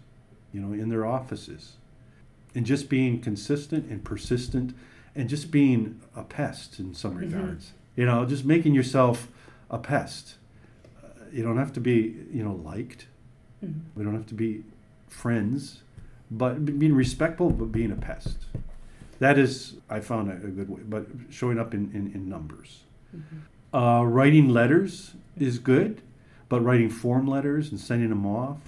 you 0.52 0.60
know, 0.60 0.74
in 0.74 0.90
their 0.90 1.06
offices 1.06 1.77
and 2.54 2.64
just 2.66 2.88
being 2.88 3.20
consistent 3.20 3.90
and 3.90 4.02
persistent 4.04 4.74
and 5.14 5.28
just 5.28 5.50
being 5.50 6.00
a 6.16 6.22
pest 6.22 6.78
in 6.78 6.94
some 6.94 7.14
regards. 7.16 7.72
You 7.96 8.06
know, 8.06 8.24
just 8.24 8.44
making 8.44 8.74
yourself 8.74 9.28
a 9.70 9.78
pest. 9.78 10.36
Uh, 11.02 11.08
you 11.32 11.42
don't 11.42 11.58
have 11.58 11.72
to 11.74 11.80
be, 11.80 12.16
you 12.32 12.42
know, 12.44 12.54
liked. 12.54 13.06
Mhm. 13.64 13.80
We 13.96 14.04
don't 14.04 14.14
have 14.14 14.26
to 14.26 14.34
be 14.34 14.62
friends, 15.08 15.82
but 16.30 16.64
being 16.78 16.94
respectful, 16.94 17.50
but 17.50 17.72
being 17.72 17.90
a 17.90 17.96
pest. 17.96 18.46
That 19.18 19.36
is, 19.38 19.74
I 19.90 19.98
found 20.00 20.30
a, 20.30 20.34
a 20.34 20.50
good 20.50 20.68
way, 20.68 20.80
but 20.88 21.06
showing 21.30 21.58
up 21.58 21.74
in, 21.74 21.90
in, 21.92 22.12
in 22.14 22.28
numbers. 22.28 22.84
Uh, 23.74 24.04
writing 24.06 24.48
letters 24.48 25.12
is 25.36 25.58
good, 25.58 26.00
but 26.48 26.60
writing 26.62 26.88
form 26.88 27.26
letters 27.26 27.70
and 27.70 27.80
sending 27.80 28.10
them 28.10 28.24
off, 28.24 28.58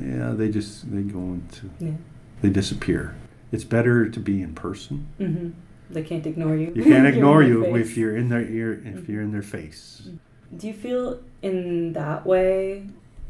yeah, 0.00 0.30
they 0.32 0.48
just, 0.48 0.90
they 0.92 1.02
go 1.02 1.18
into, 1.18 1.68
Yeah. 1.80 1.94
they 2.40 2.50
disappear. 2.50 3.16
It's 3.56 3.64
better 3.64 4.06
to 4.16 4.20
be 4.20 4.42
in 4.42 4.52
person. 4.54 5.06
hmm 5.16 5.48
They 5.88 6.02
can't 6.02 6.26
ignore 6.26 6.54
you. 6.56 6.72
You 6.74 6.84
can't 6.84 7.06
ignore 7.14 7.42
you 7.42 7.64
face. 7.64 7.86
if 7.86 7.96
you're 7.96 8.14
in 8.14 8.28
their 8.28 8.42
ear, 8.58 8.70
if 8.84 9.08
you're 9.08 9.22
in 9.22 9.32
their 9.32 9.48
face. 9.58 10.08
Do 10.54 10.66
you 10.68 10.74
feel 10.74 11.20
in 11.40 11.94
that 11.94 12.26
way 12.26 12.86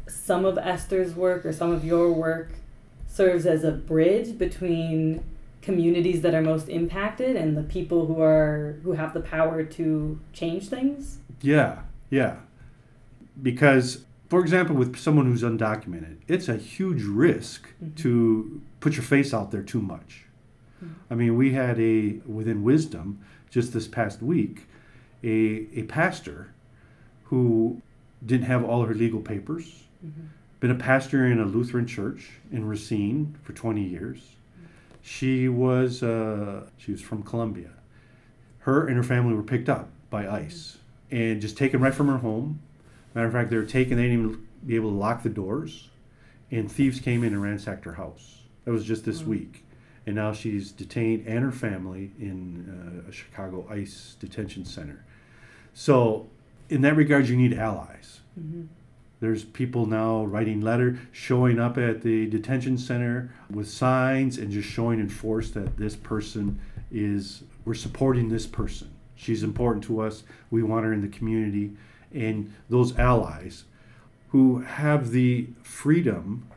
some 0.07 0.43
of 0.43 0.57
Esther's 0.57 1.15
work 1.15 1.45
or 1.45 1.53
some 1.53 1.71
of 1.71 1.85
your 1.85 2.11
work 2.11 2.49
serves 3.07 3.45
as 3.45 3.63
a 3.63 3.71
bridge 3.71 4.37
between 4.37 5.23
communities 5.61 6.19
that 6.23 6.33
are 6.35 6.41
most 6.41 6.67
impacted 6.67 7.35
and 7.37 7.55
the 7.57 7.63
people 7.63 8.05
who 8.07 8.21
are 8.21 8.79
who 8.83 8.91
have 9.01 9.13
the 9.13 9.21
power 9.21 9.63
to 9.63 10.19
change 10.33 10.67
things? 10.67 11.19
Yeah, 11.41 11.79
yeah. 12.09 12.35
Because, 13.41 14.03
for 14.29 14.41
example, 14.41 14.75
with 14.75 14.97
someone 14.97 15.25
who's 15.25 15.43
undocumented, 15.43 16.17
it's 16.27 16.49
a 16.49 16.57
huge 16.57 17.03
risk 17.03 17.69
mm-hmm. 17.81 17.95
to 17.95 18.61
put 18.79 18.93
your 18.93 19.03
face 19.03 19.33
out 19.33 19.51
there 19.51 19.63
too 19.63 19.81
much. 19.81 20.25
Mm-hmm. 20.83 20.93
I 21.09 21.15
mean, 21.15 21.37
we 21.37 21.53
had 21.53 21.79
a, 21.79 22.19
within 22.25 22.63
Wisdom, 22.63 23.19
just 23.49 23.73
this 23.73 23.87
past 23.87 24.21
week, 24.21 24.67
a, 25.23 25.67
a 25.73 25.83
pastor 25.83 26.53
who 27.25 27.81
didn't 28.25 28.45
have 28.45 28.63
all 28.63 28.83
her 28.83 28.93
legal 28.93 29.21
papers, 29.21 29.83
mm-hmm. 30.05 30.27
been 30.59 30.71
a 30.71 30.75
pastor 30.75 31.25
in 31.25 31.39
a 31.39 31.45
Lutheran 31.45 31.87
church 31.87 32.31
in 32.51 32.65
Racine 32.65 33.35
for 33.43 33.53
20 33.53 33.81
years. 33.81 34.35
She 35.01 35.47
was, 35.47 36.03
uh, 36.03 36.65
she 36.77 36.91
was 36.91 37.01
from 37.01 37.23
Colombia. 37.23 37.69
Her 38.59 38.87
and 38.87 38.97
her 38.97 39.03
family 39.03 39.33
were 39.33 39.43
picked 39.43 39.69
up 39.69 39.89
by 40.09 40.27
ICE 40.27 40.77
and 41.09 41.39
just 41.39 41.57
taken 41.57 41.79
right 41.79 41.93
from 41.93 42.07
her 42.07 42.17
home. 42.17 42.59
Matter 43.17 43.29
of 43.29 43.33
fact, 43.33 43.49
they 43.49 43.57
were 43.57 43.65
taken, 43.65 43.97
they 43.97 44.03
didn't 44.03 44.19
even 44.19 44.47
be 44.63 44.75
able 44.75 44.91
to 44.91 44.95
lock 44.95 45.23
the 45.23 45.29
doors, 45.29 45.89
and 46.51 46.71
thieves 46.71 46.99
came 46.99 47.23
in 47.23 47.33
and 47.33 47.41
ransacked 47.41 47.83
her 47.85 47.93
house. 47.93 48.43
That 48.63 48.73
was 48.73 48.85
just 48.85 49.05
this 49.05 49.23
week. 49.23 49.65
And 50.05 50.15
now 50.15 50.33
she's 50.33 50.71
detained 50.71 51.25
and 51.25 51.43
her 51.43 51.51
family 51.51 52.11
in 52.19 53.01
uh, 53.07 53.09
a 53.09 53.11
Chicago 53.11 53.67
ICE 53.71 54.15
detention 54.19 54.65
center. 54.65 55.03
So, 55.73 56.27
in 56.69 56.81
that 56.81 56.95
regard, 56.95 57.27
you 57.27 57.35
need 57.35 57.55
allies. 57.55 58.19
There's 59.19 59.43
people 59.43 59.87
now 59.87 60.23
writing 60.23 60.61
letter, 60.61 60.99
showing 61.11 61.59
up 61.59 61.79
at 61.79 62.03
the 62.03 62.27
detention 62.27 62.77
center 62.77 63.33
with 63.49 63.67
signs 63.67 64.37
and 64.37 64.51
just 64.51 64.69
showing 64.69 64.99
in 64.99 65.09
force 65.09 65.49
that 65.51 65.75
this 65.77 65.95
person 65.95 66.59
is, 66.91 67.41
we're 67.65 67.73
supporting 67.73 68.29
this 68.29 68.45
person. 68.45 68.91
She's 69.15 69.41
important 69.41 69.83
to 69.85 70.01
us. 70.01 70.21
We 70.51 70.61
want 70.61 70.85
her 70.85 70.93
in 70.93 71.01
the 71.01 71.07
community. 71.07 71.71
And 72.13 72.53
those 72.69 72.97
allies 72.97 73.65
who 74.29 74.59
have 74.59 75.11
the 75.11 75.47
freedom 75.63 76.47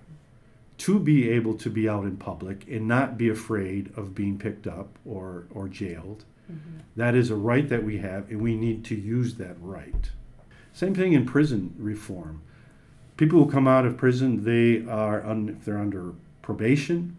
to 0.79 0.99
be 0.99 1.29
able 1.29 1.55
to 1.55 1.69
be 1.69 1.89
out 1.89 2.05
in 2.05 2.17
public 2.17 2.67
and 2.69 2.89
not 2.89 3.19
be 3.19 3.29
afraid 3.29 3.93
of 3.97 4.15
being 4.15 4.39
picked 4.39 4.67
up 4.67 4.99
or, 5.05 5.45
or 5.51 5.69
jailed. 5.69 6.25
Mm-hmm. 6.51 6.79
That 6.97 7.15
is 7.15 7.31
a 7.31 7.37
right 7.37 7.69
that 7.69 7.85
we 7.85 7.99
have, 7.99 8.31
and 8.31 8.41
we 8.41 8.57
need 8.57 8.85
to 8.87 8.95
use 8.95 9.35
that 9.35 9.57
right. 9.61 10.11
Same 10.73 10.95
thing 10.95 11.13
in 11.13 11.27
prison 11.27 11.75
reform. 11.79 12.41
People 13.19 13.45
who 13.45 13.51
come 13.51 13.69
out 13.69 13.85
of 13.85 13.99
prison, 13.99 14.45
they 14.45 14.91
are 14.91 15.25
un, 15.27 15.51
if 15.51 15.65
they're 15.65 15.79
under 15.79 16.15
probation, 16.41 17.17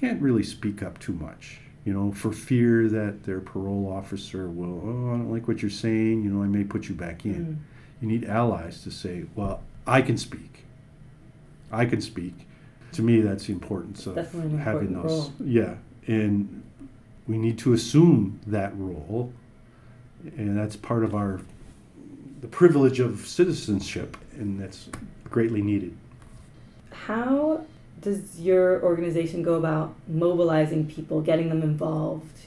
can't 0.00 0.22
really 0.22 0.42
speak 0.42 0.82
up 0.82 0.98
too 0.98 1.12
much. 1.12 1.60
You 1.84 1.92
know, 1.92 2.12
for 2.12 2.32
fear 2.32 2.88
that 2.88 3.24
their 3.24 3.40
parole 3.40 3.92
officer 3.92 4.48
will, 4.48 4.80
oh, 4.84 5.14
I 5.14 5.16
don't 5.18 5.30
like 5.30 5.46
what 5.46 5.60
you're 5.60 5.70
saying. 5.70 6.24
You 6.24 6.30
know, 6.30 6.42
I 6.42 6.46
may 6.46 6.64
put 6.64 6.88
you 6.88 6.94
back 6.94 7.26
in. 7.26 7.46
Mm. 7.46 8.00
You 8.00 8.08
need 8.08 8.24
allies 8.24 8.82
to 8.84 8.90
say, 8.90 9.24
well, 9.34 9.62
I 9.86 10.00
can 10.00 10.16
speak. 10.16 10.64
I 11.70 11.84
can 11.84 12.00
speak. 12.00 12.46
To 12.92 13.02
me, 13.02 13.20
that's 13.20 13.46
the 13.46 13.52
importance 13.52 14.06
of 14.06 14.14
Definitely 14.14 14.58
having 14.58 14.88
important 14.88 15.02
those. 15.02 15.20
role. 15.20 15.32
Yeah, 15.44 15.74
and 16.06 16.62
we 17.26 17.38
need 17.38 17.58
to 17.58 17.72
assume 17.72 18.40
that 18.46 18.72
role, 18.78 19.32
and 20.36 20.56
that's 20.56 20.76
part 20.76 21.04
of 21.04 21.14
our 21.14 21.40
the 22.40 22.48
privilege 22.48 23.00
of 23.00 23.26
citizenship, 23.26 24.16
and 24.34 24.60
that's 24.60 24.88
greatly 25.30 25.62
needed. 25.62 25.96
How 26.90 27.64
does 28.00 28.40
your 28.40 28.82
organization 28.82 29.42
go 29.42 29.54
about 29.54 29.94
mobilizing 30.08 30.86
people, 30.86 31.20
getting 31.20 31.48
them 31.48 31.62
involved? 31.62 32.38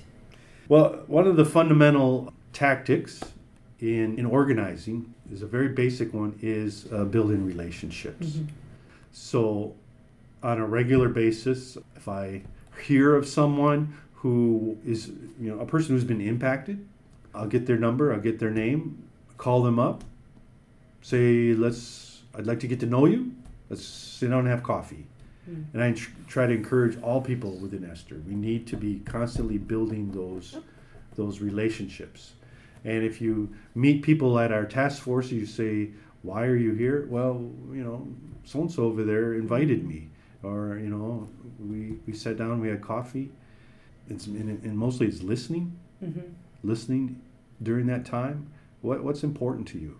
Well, 0.67 1.03
one 1.07 1.27
of 1.27 1.35
the 1.35 1.45
fundamental 1.45 2.33
tactics 2.53 3.21
in, 3.79 4.17
in 4.17 4.25
organizing 4.25 5.13
is 5.31 5.41
a 5.41 5.47
very 5.47 5.69
basic 5.69 6.13
one 6.13 6.37
is 6.41 6.87
uh, 6.91 7.05
building 7.05 7.45
relationships. 7.45 8.39
So, 9.11 9.73
on 10.43 10.59
a 10.59 10.65
regular 10.65 11.09
basis, 11.09 11.77
if 11.95 12.07
I 12.07 12.43
hear 12.83 13.15
of 13.15 13.27
someone 13.27 13.97
who 14.15 14.77
is, 14.85 15.07
you 15.39 15.49
know, 15.53 15.59
a 15.59 15.65
person 15.65 15.95
who's 15.95 16.03
been 16.03 16.21
impacted, 16.21 16.85
I'll 17.33 17.47
get 17.47 17.65
their 17.65 17.77
number, 17.77 18.13
I'll 18.13 18.19
get 18.19 18.39
their 18.39 18.51
name, 18.51 19.07
call 19.37 19.63
them 19.63 19.79
up, 19.79 20.03
say, 21.01 21.53
let's, 21.53 22.21
I'd 22.35 22.45
like 22.45 22.59
to 22.61 22.67
get 22.67 22.79
to 22.81 22.85
know 22.85 23.05
you. 23.05 23.31
Let's 23.69 23.85
sit 23.85 24.29
down 24.29 24.39
and 24.39 24.47
have 24.47 24.63
coffee. 24.63 25.05
And 25.73 25.81
I 25.83 25.91
tr- 25.93 26.11
try 26.27 26.45
to 26.47 26.53
encourage 26.53 27.01
all 27.01 27.21
people 27.21 27.51
within 27.57 27.83
Esther. 27.89 28.21
We 28.27 28.35
need 28.35 28.67
to 28.67 28.77
be 28.77 28.99
constantly 29.05 29.57
building 29.57 30.11
those 30.11 30.57
those 31.15 31.39
relationships. 31.41 32.33
And 32.83 33.03
if 33.03 33.21
you 33.21 33.49
meet 33.73 34.01
people 34.03 34.37
at 34.39 34.51
our 34.51 34.65
task 34.65 35.01
force, 35.01 35.31
you 35.31 35.45
say, 35.45 35.91
"Why 36.21 36.45
are 36.45 36.55
you 36.55 36.73
here?" 36.73 37.07
Well, 37.09 37.49
you 37.71 37.83
know, 37.83 38.07
so 38.43 38.61
and 38.61 38.71
so 38.71 38.83
over 38.83 39.03
there 39.03 39.33
invited 39.33 39.83
me, 39.87 40.09
or 40.43 40.77
you 40.77 40.89
know, 40.89 41.27
we 41.59 41.97
we 42.05 42.13
sat 42.13 42.37
down, 42.37 42.59
we 42.61 42.67
had 42.69 42.81
coffee. 42.81 43.31
It's 44.09 44.27
and, 44.27 44.63
and 44.63 44.77
mostly 44.77 45.07
it's 45.07 45.23
listening, 45.23 45.77
Mm-hmm. 46.03 46.21
listening 46.63 47.21
during 47.63 47.87
that 47.87 48.05
time. 48.05 48.47
What 48.81 49.03
what's 49.03 49.23
important 49.23 49.67
to 49.69 49.79
you? 49.79 49.99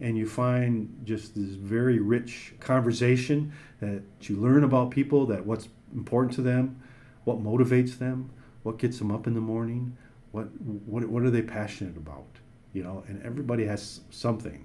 And 0.00 0.16
you 0.16 0.26
find 0.26 0.88
just 1.04 1.34
this 1.34 1.54
very 1.56 1.98
rich 1.98 2.54
conversation 2.60 3.52
that 3.80 4.02
you 4.22 4.36
learn 4.36 4.64
about 4.64 4.90
people 4.90 5.26
that 5.26 5.44
what's 5.46 5.68
important 5.94 6.32
to 6.34 6.42
them 6.42 6.80
what 7.24 7.42
motivates 7.42 7.98
them 7.98 8.30
what 8.62 8.78
gets 8.78 8.98
them 8.98 9.10
up 9.10 9.26
in 9.26 9.34
the 9.34 9.40
morning 9.40 9.96
What 10.32 10.46
what 10.86 11.02
what 11.12 11.22
are 11.22 11.30
they 11.30 11.42
passionate 11.42 11.96
about? 11.96 12.26
You 12.74 12.82
know, 12.84 13.02
and 13.08 13.16
everybody 13.30 13.64
has 13.64 14.02
something, 14.10 14.60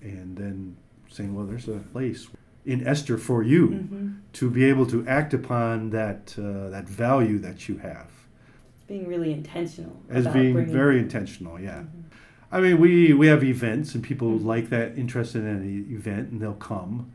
and 0.00 0.36
then 0.36 0.76
saying, 1.10 1.34
well, 1.34 1.44
there's 1.50 1.68
a 1.68 1.80
place 1.92 2.28
in 2.64 2.86
Esther 2.86 3.18
for 3.18 3.42
you 3.42 3.62
Mm-hmm. 3.68 4.08
to 4.40 4.44
be 4.50 4.62
able 4.72 4.86
to 4.94 4.98
act 5.18 5.34
upon 5.34 5.90
that 5.90 6.20
uh, 6.38 6.70
that 6.74 6.86
value 6.88 7.38
that 7.40 7.58
you 7.68 7.76
have 7.78 8.10
Being 8.86 9.08
really 9.08 9.32
intentional. 9.32 9.96
as 10.08 10.24
being 10.28 10.56
very 10.80 10.98
intentional. 11.06 11.58
Yeah. 11.60 11.82
Mhm. 11.82 12.03
I 12.54 12.60
mean, 12.60 12.78
we 12.78 13.12
we 13.12 13.26
have 13.26 13.42
events 13.42 13.96
and 13.96 14.02
people 14.04 14.38
Mhm. 14.38 14.44
like 14.44 14.68
that 14.70 14.96
interested 14.96 15.40
in 15.42 15.48
an 15.48 15.86
event 15.90 16.30
and 16.30 16.40
they'll 16.40 16.52
come. 16.54 17.06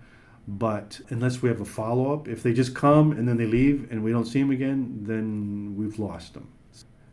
But 0.50 1.00
unless 1.10 1.42
we 1.42 1.48
have 1.48 1.62
a 1.62 1.66
follow 1.66 2.12
up, 2.14 2.28
if 2.28 2.44
they 2.44 2.52
just 2.54 2.76
come 2.76 3.14
and 3.14 3.26
then 3.28 3.38
they 3.38 3.46
leave 3.46 3.88
and 3.90 4.04
we 4.04 4.12
don't 4.12 4.26
see 4.26 4.42
them 4.42 4.52
again, 4.52 5.00
then 5.04 5.76
we've 5.78 5.98
lost 5.98 6.34
them. 6.34 6.48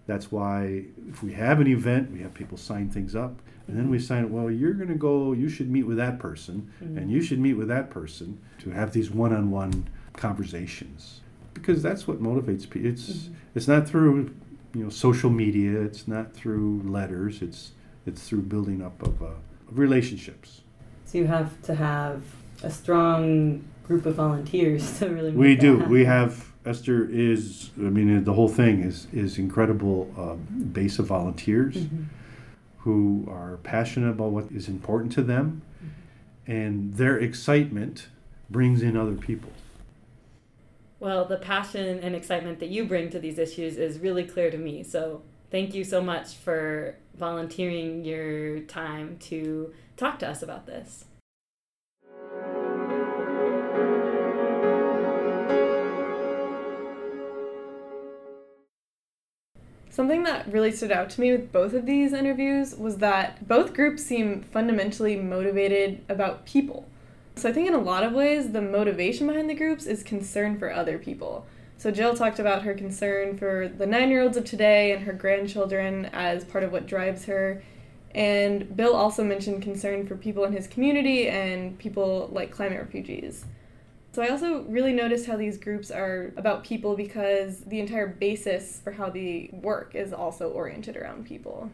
That's 0.07 0.33
why 0.33 0.85
if 1.09 1.23
we 1.23 1.35
have 1.35 1.61
an 1.61 1.69
event, 1.69 2.11
we 2.13 2.19
have 2.21 2.35
people 2.35 2.57
sign 2.59 2.89
things 2.89 3.15
up, 3.15 3.43
and 3.69 3.77
then 3.77 3.91
we 3.91 3.99
sign. 4.01 4.31
Well, 4.33 4.51
you're 4.51 4.73
going 4.75 4.89
to 4.89 4.95
go. 4.95 5.33
You 5.33 5.49
should 5.49 5.71
meet 5.71 5.85
with 5.85 5.97
that 5.99 6.19
person, 6.19 6.67
Mhm. 6.83 6.97
and 6.97 7.11
you 7.11 7.21
should 7.23 7.39
meet 7.41 7.55
with 7.55 7.69
that 7.69 7.91
person 7.91 8.39
to 8.59 8.71
have 8.71 8.93
these 8.93 9.11
one 9.13 9.33
on 9.33 9.51
one 9.53 9.85
conversations 10.15 11.21
because 11.55 11.81
that's 11.83 12.09
what 12.09 12.21
motivates 12.23 12.69
people. 12.69 12.89
It's 12.91 13.09
Mhm. 13.29 13.33
it's 13.55 13.69
not 13.69 13.87
through 13.89 14.31
you 14.75 14.83
know 14.85 14.89
social 14.91 15.31
media. 15.31 15.81
It's 15.83 16.07
not 16.09 16.33
through 16.33 16.83
letters. 16.85 17.43
It's 17.43 17.73
it's 18.07 18.29
through 18.29 18.43
building 18.43 18.83
up 18.83 19.03
of 19.03 19.23
uh, 19.23 19.27
relationships. 19.71 20.61
So 21.05 21.19
you 21.19 21.27
have 21.27 21.61
to 21.63 21.75
have 21.75 22.23
a 22.63 22.71
strong 22.71 23.65
group 23.87 24.07
of 24.07 24.15
volunteers 24.15 24.99
to 24.99 25.09
really. 25.09 25.31
Make 25.33 25.39
We 25.39 25.55
that 25.57 25.61
do. 25.61 25.77
happen. 25.79 25.93
We 25.93 26.05
have 26.05 26.53
Esther 26.65 27.09
is. 27.11 27.71
I 27.79 27.83
mean, 27.83 28.25
the 28.25 28.33
whole 28.33 28.49
thing 28.49 28.81
is 28.83 29.07
is 29.13 29.39
incredible 29.39 30.13
um, 30.17 30.39
base 30.73 30.99
of 30.99 31.07
volunteers 31.07 31.77
Mhm. 31.77 32.05
who 32.79 33.27
are 33.29 33.59
passionate 33.63 34.11
about 34.11 34.31
what 34.33 34.51
is 34.51 34.69
important 34.69 35.13
to 35.13 35.23
them, 35.23 35.63
and 36.47 36.95
their 36.95 37.19
excitement 37.19 38.09
brings 38.51 38.83
in 38.83 38.97
other 38.97 39.15
people. 39.15 39.51
Well, 40.99 41.25
the 41.27 41.37
passion 41.37 41.99
and 42.01 42.15
excitement 42.17 42.59
that 42.61 42.69
you 42.69 42.85
bring 42.87 43.11
to 43.11 43.19
these 43.19 43.39
issues 43.39 43.77
is 43.77 43.99
really 43.99 44.25
clear 44.25 44.51
to 44.51 44.57
me. 44.59 44.83
So 44.83 45.23
thank 45.57 45.75
you 45.75 45.85
so 45.85 46.03
much 46.03 46.35
for 46.35 46.95
volunteering 47.17 48.05
your 48.05 48.61
time 48.65 49.17
to 49.19 49.73
talk 49.97 50.19
to 50.19 50.29
us 50.29 50.43
about 50.43 50.67
this. 50.67 51.07
Something 59.89 60.25
that 60.25 60.47
really 60.53 60.71
stood 60.71 60.93
out 60.93 61.09
to 61.09 61.23
me 61.23 61.33
with 61.33 61.51
both 61.51 61.73
of 61.73 61.87
these 61.87 62.13
interviews 62.13 62.75
was 62.77 62.99
that 62.99 63.49
both 63.49 63.73
groups 63.73 64.05
seem 64.05 64.43
fundamentally 64.43 65.17
motivated 65.17 66.05
about 66.11 66.45
people. 66.45 66.87
So 67.37 67.49
I 67.49 67.53
think 67.55 67.67
in 67.67 67.73
a 67.73 67.79
lot 67.79 68.05
of 68.05 68.13
ways, 68.13 68.53
the 68.53 68.61
motivation 68.61 69.27
behind 69.27 69.49
the 69.49 69.55
groups 69.55 69.87
is 69.87 70.03
concern 70.03 70.59
for 70.59 70.71
other 70.71 70.99
people. 70.99 71.47
So 71.79 71.91
Jill 71.91 72.15
talked 72.15 72.39
about 72.39 72.63
her 72.63 72.75
concern 72.75 73.37
for 73.37 73.69
the 73.69 73.87
nine 73.87 74.11
year 74.11 74.23
olds 74.23 74.37
of 74.37 74.45
today 74.45 74.93
and 74.93 75.05
her 75.05 75.13
grandchildren 75.13 76.07
as 76.07 76.45
part 76.45 76.65
of 76.65 76.73
what 76.73 76.87
drives 76.87 77.27
her. 77.27 77.63
And 78.15 78.75
Bill 78.75 78.95
also 78.97 79.23
mentioned 79.23 79.63
concern 79.63 80.07
for 80.07 80.17
people 80.17 80.45
in 80.45 80.53
his 80.53 80.67
community 80.67 81.29
and 81.29 81.79
people 81.79 82.31
like 82.33 82.51
climate 82.51 82.81
refugees. 82.81 83.45
So 84.13 84.23
I 84.23 84.29
also 84.29 84.63
really 84.63 84.95
noticed 84.95 85.27
how 85.27 85.37
these 85.37 85.59
groups 85.59 85.91
are 85.91 86.33
about 86.39 86.65
people 86.65 86.97
because 86.97 87.61
the 87.61 87.79
entire 87.81 88.07
basis 88.07 88.81
for 88.83 88.93
how 88.93 89.11
they 89.11 89.51
work 89.53 89.95
is 89.95 90.15
also 90.15 90.49
oriented 90.49 90.97
around 90.97 91.27
people. 91.27 91.71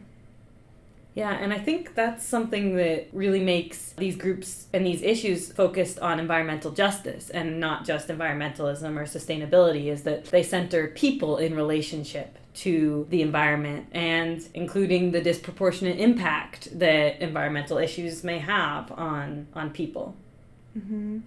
Yeah, 1.15 1.31
and 1.31 1.53
I 1.53 1.59
think 1.59 1.93
that's 1.93 2.25
something 2.25 2.75
that 2.77 3.07
really 3.13 3.39
makes 3.39 3.93
these 3.93 4.15
groups 4.15 4.65
and 4.73 4.83
these 4.83 5.03
issues 5.03 5.51
focused 5.51 5.99
on 5.99 6.19
environmental 6.19 6.71
justice 6.71 7.29
and 7.29 7.59
not 7.59 7.85
just 7.85 8.07
environmentalism 8.07 8.97
or 8.97 9.03
sustainability 9.03 9.87
is 9.87 10.03
that 10.03 10.25
they 10.25 10.41
center 10.41 10.87
people 10.87 11.37
in 11.37 11.55
relationship 11.55 12.39
to 12.55 13.05
the 13.09 13.21
environment 13.21 13.87
and 13.91 14.47
including 14.55 15.11
the 15.11 15.21
disproportionate 15.21 15.99
impact 15.99 16.77
that 16.79 17.21
environmental 17.21 17.77
issues 17.77 18.23
may 18.23 18.39
have 18.39 18.91
on 18.91 19.47
on 19.53 19.69
people. 19.69 20.15
Mm-hmm. 20.77 21.19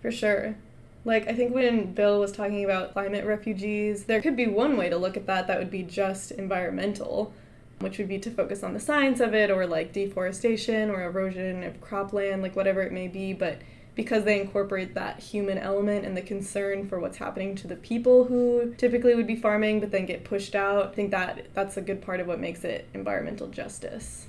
For 0.00 0.10
sure. 0.10 0.56
Like, 1.04 1.28
I 1.28 1.32
think 1.32 1.54
when 1.54 1.92
Bill 1.94 2.20
was 2.20 2.32
talking 2.32 2.64
about 2.64 2.92
climate 2.92 3.24
refugees, 3.24 4.04
there 4.04 4.20
could 4.20 4.36
be 4.36 4.46
one 4.46 4.76
way 4.76 4.88
to 4.88 4.96
look 4.96 5.16
at 5.16 5.26
that 5.26 5.46
that 5.46 5.58
would 5.58 5.70
be 5.70 5.82
just 5.82 6.32
environmental, 6.32 7.32
which 7.80 7.98
would 7.98 8.08
be 8.08 8.18
to 8.18 8.30
focus 8.30 8.62
on 8.62 8.74
the 8.74 8.80
science 8.80 9.20
of 9.20 9.34
it 9.34 9.50
or 9.50 9.66
like 9.66 9.92
deforestation 9.92 10.90
or 10.90 11.02
erosion 11.02 11.62
of 11.62 11.80
cropland, 11.80 12.42
like 12.42 12.56
whatever 12.56 12.82
it 12.82 12.92
may 12.92 13.08
be. 13.08 13.32
But 13.32 13.58
because 13.94 14.24
they 14.24 14.40
incorporate 14.40 14.94
that 14.94 15.18
human 15.18 15.58
element 15.58 16.04
and 16.04 16.16
the 16.16 16.22
concern 16.22 16.86
for 16.86 17.00
what's 17.00 17.16
happening 17.16 17.56
to 17.56 17.66
the 17.66 17.76
people 17.76 18.24
who 18.24 18.72
typically 18.78 19.14
would 19.14 19.26
be 19.26 19.34
farming 19.34 19.80
but 19.80 19.90
then 19.90 20.06
get 20.06 20.22
pushed 20.24 20.54
out, 20.54 20.86
I 20.86 20.90
think 20.92 21.10
that 21.10 21.46
that's 21.52 21.76
a 21.76 21.80
good 21.80 22.00
part 22.00 22.20
of 22.20 22.26
what 22.26 22.38
makes 22.38 22.62
it 22.62 22.88
environmental 22.94 23.48
justice. 23.48 24.26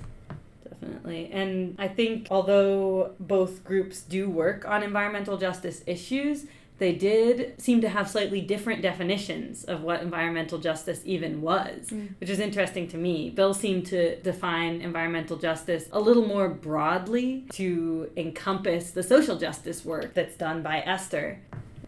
Definitely. 0.68 1.30
And 1.32 1.76
I 1.78 1.88
think 1.88 2.26
although 2.30 3.12
both 3.20 3.64
groups 3.64 4.00
do 4.00 4.28
work 4.28 4.66
on 4.66 4.82
environmental 4.82 5.36
justice 5.36 5.84
issues, 5.86 6.46
they 6.80 6.92
did 6.92 7.54
seem 7.60 7.80
to 7.82 7.88
have 7.88 8.08
slightly 8.10 8.40
different 8.40 8.82
definitions 8.82 9.64
of 9.64 9.82
what 9.82 10.00
environmental 10.02 10.58
justice 10.58 11.00
even 11.04 11.42
was, 11.42 11.90
Mm. 11.90 12.08
which 12.18 12.30
is 12.30 12.40
interesting 12.40 12.88
to 12.88 12.96
me. 12.96 13.30
Bill 13.30 13.54
seemed 13.54 13.86
to 13.86 14.16
define 14.16 14.80
environmental 14.80 15.36
justice 15.36 15.84
a 15.92 16.00
little 16.00 16.26
more 16.26 16.48
broadly 16.48 17.44
to 17.52 18.10
encompass 18.16 18.90
the 18.90 19.02
social 19.02 19.36
justice 19.38 19.84
work 19.84 20.14
that's 20.14 20.36
done 20.36 20.62
by 20.62 20.78
Esther. 20.80 21.38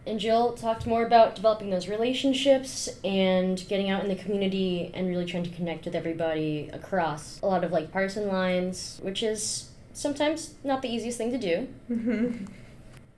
And 0.05 0.19
Jill 0.19 0.53
talked 0.53 0.85
more 0.85 1.05
about 1.05 1.33
developing 1.35 1.69
those 1.69 1.87
relationships 1.87 2.89
and 3.03 3.63
getting 3.67 3.89
out 3.89 4.03
in 4.03 4.09
the 4.09 4.15
community 4.15 4.91
and 4.93 5.07
really 5.07 5.25
trying 5.25 5.43
to 5.43 5.49
connect 5.49 5.85
with 5.85 5.95
everybody 5.95 6.69
across 6.71 7.39
a 7.41 7.47
lot 7.47 7.63
of 7.63 7.71
like 7.71 7.91
partisan 7.91 8.27
lines, 8.27 8.99
which 9.01 9.23
is 9.23 9.69
sometimes 9.93 10.55
not 10.63 10.81
the 10.81 10.89
easiest 10.89 11.17
thing 11.17 11.31
to 11.31 11.37
do. 11.37 11.67
Mm-hmm. 11.89 12.45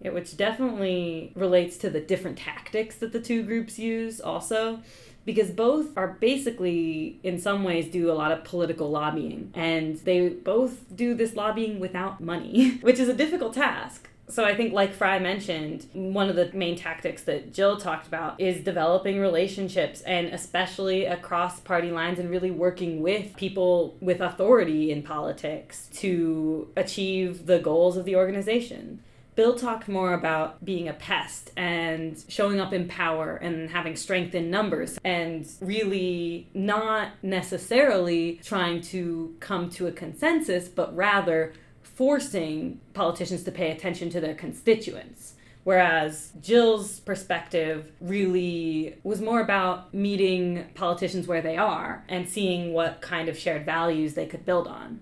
Yeah, 0.06 0.12
which 0.12 0.38
definitely 0.38 1.32
relates 1.34 1.78
to 1.78 1.90
the 1.90 2.00
different 2.00 2.38
tactics 2.38 2.98
that 2.98 3.12
the 3.12 3.20
two 3.20 3.42
groups 3.42 3.80
use, 3.80 4.22
also, 4.22 4.82
because 5.26 5.50
both 5.50 5.98
are 5.98 6.10
basically, 6.20 7.20
in 7.24 7.40
some 7.40 7.64
ways, 7.64 7.88
do 7.90 8.12
a 8.12 8.14
lot 8.14 8.32
of 8.32 8.44
political 8.44 8.92
lobbying. 8.92 9.52
And 9.56 9.98
they 9.98 10.30
both 10.30 10.96
do 10.96 11.16
this 11.16 11.36
lobbying 11.36 11.80
without 11.80 12.22
money, 12.22 12.78
which 12.82 13.00
is 13.00 13.10
a 13.10 13.16
difficult 13.16 13.56
task. 13.56 14.08
So 14.28 14.46
I 14.46 14.56
think, 14.56 14.74
like 14.74 14.94
Fry 14.94 15.18
mentioned, 15.18 15.88
one 15.94 16.30
of 16.30 16.36
the 16.36 16.52
main 16.54 16.76
tactics 16.76 17.24
that 17.24 17.52
Jill 17.52 17.78
talked 17.78 18.06
about 18.06 18.40
is 18.40 18.64
developing 18.64 19.20
relationships 19.20 20.02
and 20.02 20.28
especially 20.28 21.06
across 21.06 21.60
party 21.62 21.90
lines 21.90 22.20
and 22.20 22.30
really 22.30 22.52
working 22.52 23.02
with 23.02 23.36
people 23.38 23.98
with 24.02 24.22
authority 24.22 24.92
in 24.92 25.02
politics 25.02 25.90
to 25.94 26.68
achieve 26.78 27.48
the 27.48 27.58
goals 27.58 27.98
of 27.98 28.06
the 28.06 28.16
organization. 28.16 29.00
Bill 29.36 29.56
talked 29.56 29.90
more 29.90 30.14
about 30.14 30.64
being 30.64 30.88
a 30.88 30.94
pest 30.94 31.52
and 31.58 32.24
showing 32.30 32.62
up 32.62 32.72
in 32.72 32.88
power 32.88 33.36
and 33.36 33.70
having 33.70 33.98
strength 33.98 34.34
in 34.34 34.50
numbers 34.50 34.98
and 35.04 35.46
really 35.60 36.48
not 36.54 37.12
necessarily 37.22 38.40
trying 38.44 38.80
to 38.82 39.36
come 39.42 39.70
to 39.72 39.88
a 39.88 39.92
consensus, 39.92 40.70
but 40.70 40.96
rather 40.96 41.52
forcing 41.84 42.80
politicians 42.94 43.44
to 43.44 43.52
pay 43.52 43.72
attention 43.72 44.10
to 44.12 44.22
their 44.22 44.36
constituents. 44.36 45.34
Whereas 45.66 46.32
Jill's 46.42 47.00
perspective 47.00 47.92
really 48.00 48.98
was 49.04 49.20
more 49.20 49.42
about 49.42 49.94
meeting 49.94 50.66
politicians 50.76 51.28
where 51.28 51.42
they 51.42 51.58
are 51.58 52.06
and 52.08 52.30
seeing 52.30 52.72
what 52.72 53.02
kind 53.02 53.28
of 53.28 53.38
shared 53.38 53.66
values 53.66 54.14
they 54.14 54.28
could 54.28 54.46
build 54.46 54.68
on. 54.68 55.02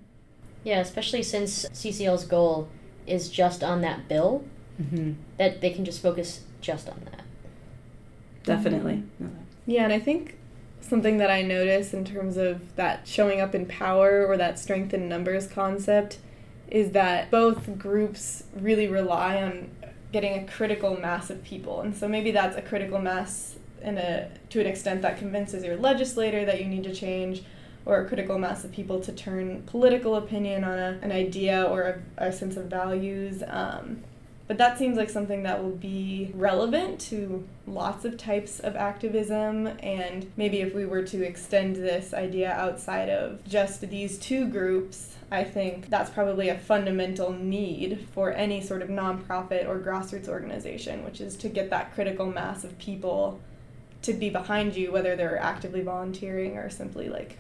Yeah, 0.64 0.80
especially 0.80 1.22
since 1.22 1.66
CCL's 1.66 2.26
goal 2.26 2.70
is 3.08 3.30
just 3.30 3.64
on 3.64 3.82
that 3.82 4.08
bill, 4.08 4.44
Mm-hmm. 4.82 5.12
that 5.38 5.62
they 5.62 5.70
can 5.70 5.86
just 5.86 6.02
focus 6.02 6.42
just 6.60 6.90
on 6.90 7.00
that. 7.12 7.22
Definitely. 8.44 9.04
Yeah, 9.68 9.84
and 9.84 9.94
I 9.94 10.00
think 10.00 10.36
something 10.82 11.18
that 11.18 11.30
I 11.30 11.44
notice 11.44 11.94
in 11.94 12.04
terms 12.04 12.38
of 12.38 12.76
that 12.76 13.08
showing 13.08 13.40
up 13.40 13.54
in 13.54 13.66
power 13.68 14.26
or 14.26 14.36
that 14.38 14.58
strength 14.60 14.94
in 14.94 15.08
numbers 15.08 15.46
concept 15.48 16.18
is 16.68 16.92
that 16.92 17.30
both 17.30 17.78
groups 17.78 18.46
really 18.60 18.88
rely 18.88 19.42
on 19.44 19.70
getting 20.12 20.44
a 20.44 20.48
critical 20.52 21.00
mass 21.00 21.30
of 21.30 21.44
people. 21.44 21.82
And 21.82 21.96
so 21.96 22.08
maybe 22.08 22.32
that's 22.32 22.58
a 22.58 22.62
critical 22.62 23.00
mass 23.00 23.56
in 23.82 23.98
a 23.98 24.30
to 24.50 24.60
an 24.60 24.66
extent 24.66 25.02
that 25.04 25.18
convinces 25.18 25.64
your 25.64 25.78
legislator 25.78 26.46
that 26.46 26.60
you 26.62 26.66
need 26.68 26.84
to 26.86 26.96
change 26.96 27.44
or 27.86 28.02
a 28.02 28.08
critical 28.08 28.38
mass 28.38 28.64
of 28.64 28.72
people 28.72 29.00
to 29.02 29.12
turn 29.12 29.64
political 29.64 30.16
opinion 30.16 30.64
on 30.64 30.78
a, 30.78 31.00
an 31.02 31.12
idea 31.12 31.64
or 31.64 31.82
a, 32.18 32.28
a 32.28 32.32
sense 32.32 32.58
of 32.58 32.66
values. 32.66 33.44
Um, 33.48 34.04
But 34.46 34.58
that 34.58 34.78
seems 34.78 34.98
like 34.98 35.10
something 35.10 35.44
that 35.44 35.64
will 35.64 35.78
be 35.78 36.32
relevant 36.34 37.00
to 37.10 37.48
lots 37.66 38.04
of 38.06 38.18
types 38.18 38.60
of 38.60 38.76
activism. 38.76 39.68
And 39.82 40.30
maybe 40.36 40.60
if 40.60 40.76
we 40.76 40.86
were 40.86 41.04
to 41.04 41.24
extend 41.24 41.78
this 41.78 42.14
idea 42.14 42.52
outside 42.52 43.10
of 43.10 43.44
just 43.48 43.82
these 43.90 44.18
two 44.18 44.48
groups, 44.48 45.16
I 45.32 45.46
think 45.46 45.90
that's 45.90 46.10
probably 46.10 46.50
a 46.50 46.60
fundamental 46.60 47.32
need 47.32 48.06
for 48.14 48.34
any 48.34 48.60
sort 48.62 48.82
of 48.82 48.90
nonprofit 48.90 49.68
or 49.68 49.80
grassroots 49.80 50.28
organization, 50.28 51.06
which 51.06 51.22
is 51.22 51.36
to 51.38 51.48
get 51.50 51.70
that 51.70 51.94
critical 51.96 52.28
mass 52.28 52.64
of 52.66 52.78
people 52.78 53.40
to 54.02 54.14
be 54.14 54.30
behind 54.30 54.76
you, 54.76 54.92
whether 54.92 55.16
they're 55.16 55.40
actively 55.40 55.82
volunteering 55.82 56.58
or 56.58 56.70
simply 56.70 57.08
like 57.08 57.38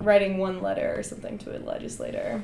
writing 0.00 0.38
one 0.38 0.62
letter 0.62 0.94
or 0.96 1.02
something 1.02 1.38
to 1.38 1.56
a 1.56 1.58
legislator. 1.58 2.42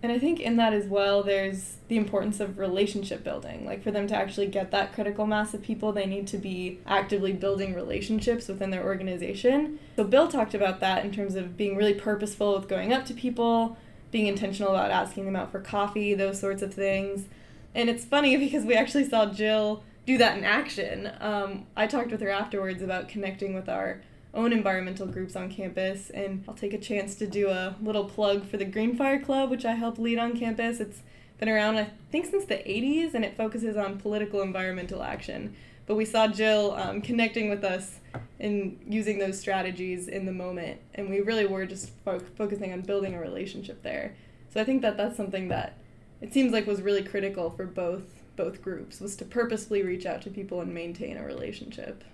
And 0.00 0.12
I 0.12 0.18
think 0.18 0.38
in 0.38 0.56
that 0.56 0.72
as 0.72 0.86
well, 0.86 1.24
there's 1.24 1.76
the 1.88 1.96
importance 1.96 2.38
of 2.38 2.58
relationship 2.58 3.24
building. 3.24 3.64
Like 3.64 3.82
for 3.82 3.90
them 3.90 4.06
to 4.08 4.14
actually 4.14 4.46
get 4.46 4.70
that 4.70 4.92
critical 4.92 5.26
mass 5.26 5.54
of 5.54 5.62
people, 5.62 5.92
they 5.92 6.06
need 6.06 6.28
to 6.28 6.38
be 6.38 6.78
actively 6.86 7.32
building 7.32 7.74
relationships 7.74 8.46
within 8.46 8.70
their 8.70 8.84
organization. 8.84 9.80
So 9.96 10.04
Bill 10.04 10.28
talked 10.28 10.54
about 10.54 10.78
that 10.80 11.04
in 11.04 11.12
terms 11.12 11.34
of 11.34 11.56
being 11.56 11.76
really 11.76 11.94
purposeful 11.94 12.54
with 12.54 12.68
going 12.68 12.92
up 12.92 13.06
to 13.06 13.14
people, 13.14 13.76
being 14.12 14.28
intentional 14.28 14.70
about 14.70 14.92
asking 14.92 15.24
them 15.24 15.34
out 15.34 15.50
for 15.50 15.60
coffee, 15.60 16.14
those 16.14 16.38
sorts 16.38 16.62
of 16.62 16.72
things. 16.72 17.26
And 17.74 17.90
it's 17.90 18.04
funny 18.04 18.36
because 18.44 18.64
we 18.64 18.74
actually 18.74 19.08
saw 19.08 19.26
Jill 19.26 19.82
do 20.06 20.16
that 20.16 20.38
in 20.38 20.44
action. 20.44 21.10
Um, 21.20 21.66
I 21.76 21.88
talked 21.88 22.12
with 22.12 22.20
her 22.20 22.30
afterwards 22.30 22.82
about 22.82 23.08
connecting 23.08 23.52
with 23.52 23.68
our 23.68 24.00
own 24.34 24.52
environmental 24.52 25.06
groups 25.06 25.36
on 25.36 25.50
campus. 25.50 26.10
And 26.10 26.44
I'll 26.48 26.54
take 26.54 26.74
a 26.74 26.78
chance 26.78 27.14
to 27.16 27.26
do 27.26 27.48
a 27.48 27.76
little 27.80 28.04
plug 28.04 28.46
for 28.46 28.56
the 28.56 28.64
Green 28.64 28.96
Fire 28.96 29.20
Club, 29.20 29.50
which 29.50 29.64
I 29.64 29.72
help 29.74 29.98
lead 29.98 30.18
on 30.18 30.36
campus. 30.38 30.80
It's 30.80 31.02
been 31.38 31.48
around, 31.48 31.76
I 31.76 31.90
think, 32.10 32.26
since 32.26 32.44
the 32.44 32.56
80s, 32.56 33.14
and 33.14 33.24
it 33.24 33.36
focuses 33.36 33.76
on 33.76 33.98
political 33.98 34.42
environmental 34.42 35.02
action. 35.02 35.54
But 35.86 35.94
we 35.94 36.04
saw 36.04 36.26
Jill 36.26 36.72
um, 36.72 37.00
connecting 37.00 37.48
with 37.48 37.64
us 37.64 38.00
and 38.38 38.78
using 38.86 39.18
those 39.18 39.40
strategies 39.40 40.08
in 40.08 40.26
the 40.26 40.32
moment, 40.32 40.80
and 40.94 41.08
we 41.08 41.20
really 41.20 41.46
were 41.46 41.64
just 41.64 41.90
fo- 42.04 42.20
focusing 42.36 42.72
on 42.72 42.82
building 42.82 43.14
a 43.14 43.20
relationship 43.20 43.82
there. 43.82 44.14
So 44.52 44.60
I 44.60 44.64
think 44.64 44.82
that 44.82 44.96
that's 44.96 45.16
something 45.16 45.48
that 45.48 45.78
it 46.20 46.32
seems 46.32 46.52
like 46.52 46.66
was 46.66 46.82
really 46.82 47.02
critical 47.02 47.50
for 47.50 47.64
both 47.64 48.02
both 48.36 48.62
groups 48.62 49.00
was 49.00 49.16
to 49.16 49.24
purposefully 49.24 49.82
reach 49.82 50.06
out 50.06 50.22
to 50.22 50.30
people 50.30 50.60
and 50.60 50.72
maintain 50.72 51.16
a 51.16 51.24
relationship. 51.24 52.04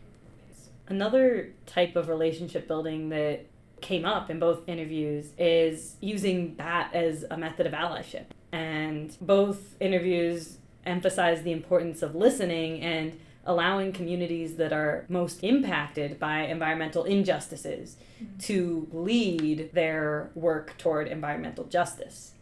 Another 0.88 1.53
type 1.66 1.97
of 1.97 2.09
relationship 2.09 2.68
building 2.68 3.09
that 3.09 3.47
came 3.81 4.05
up 4.05 4.31
in 4.31 4.38
both 4.38 4.66
interviews 4.66 5.33
is 5.38 5.97
using 6.01 6.57
that 6.57 6.94
as 6.94 7.25
a 7.31 7.37
method 7.37 7.66
of 7.66 7.73
allyship. 7.73 8.25
And 8.53 9.16
both 9.20 9.77
interviews 9.81 10.59
emphasize 10.87 11.42
the 11.42 11.53
importance 11.53 12.03
of 12.03 12.14
listening 12.14 12.81
and 12.81 13.18
allowing 13.47 13.92
communities 13.92 14.57
that 14.57 14.73
are 14.73 15.05
most 15.09 15.42
impacted 15.42 16.18
by 16.18 16.40
environmental 16.47 17.05
injustices 17.05 17.97
mm-hmm. 18.23 18.38
to 18.38 18.88
lead 18.92 19.70
their 19.73 20.31
work 20.35 20.77
toward 20.79 21.09
environmental 21.09 21.64
justice. 21.64 22.33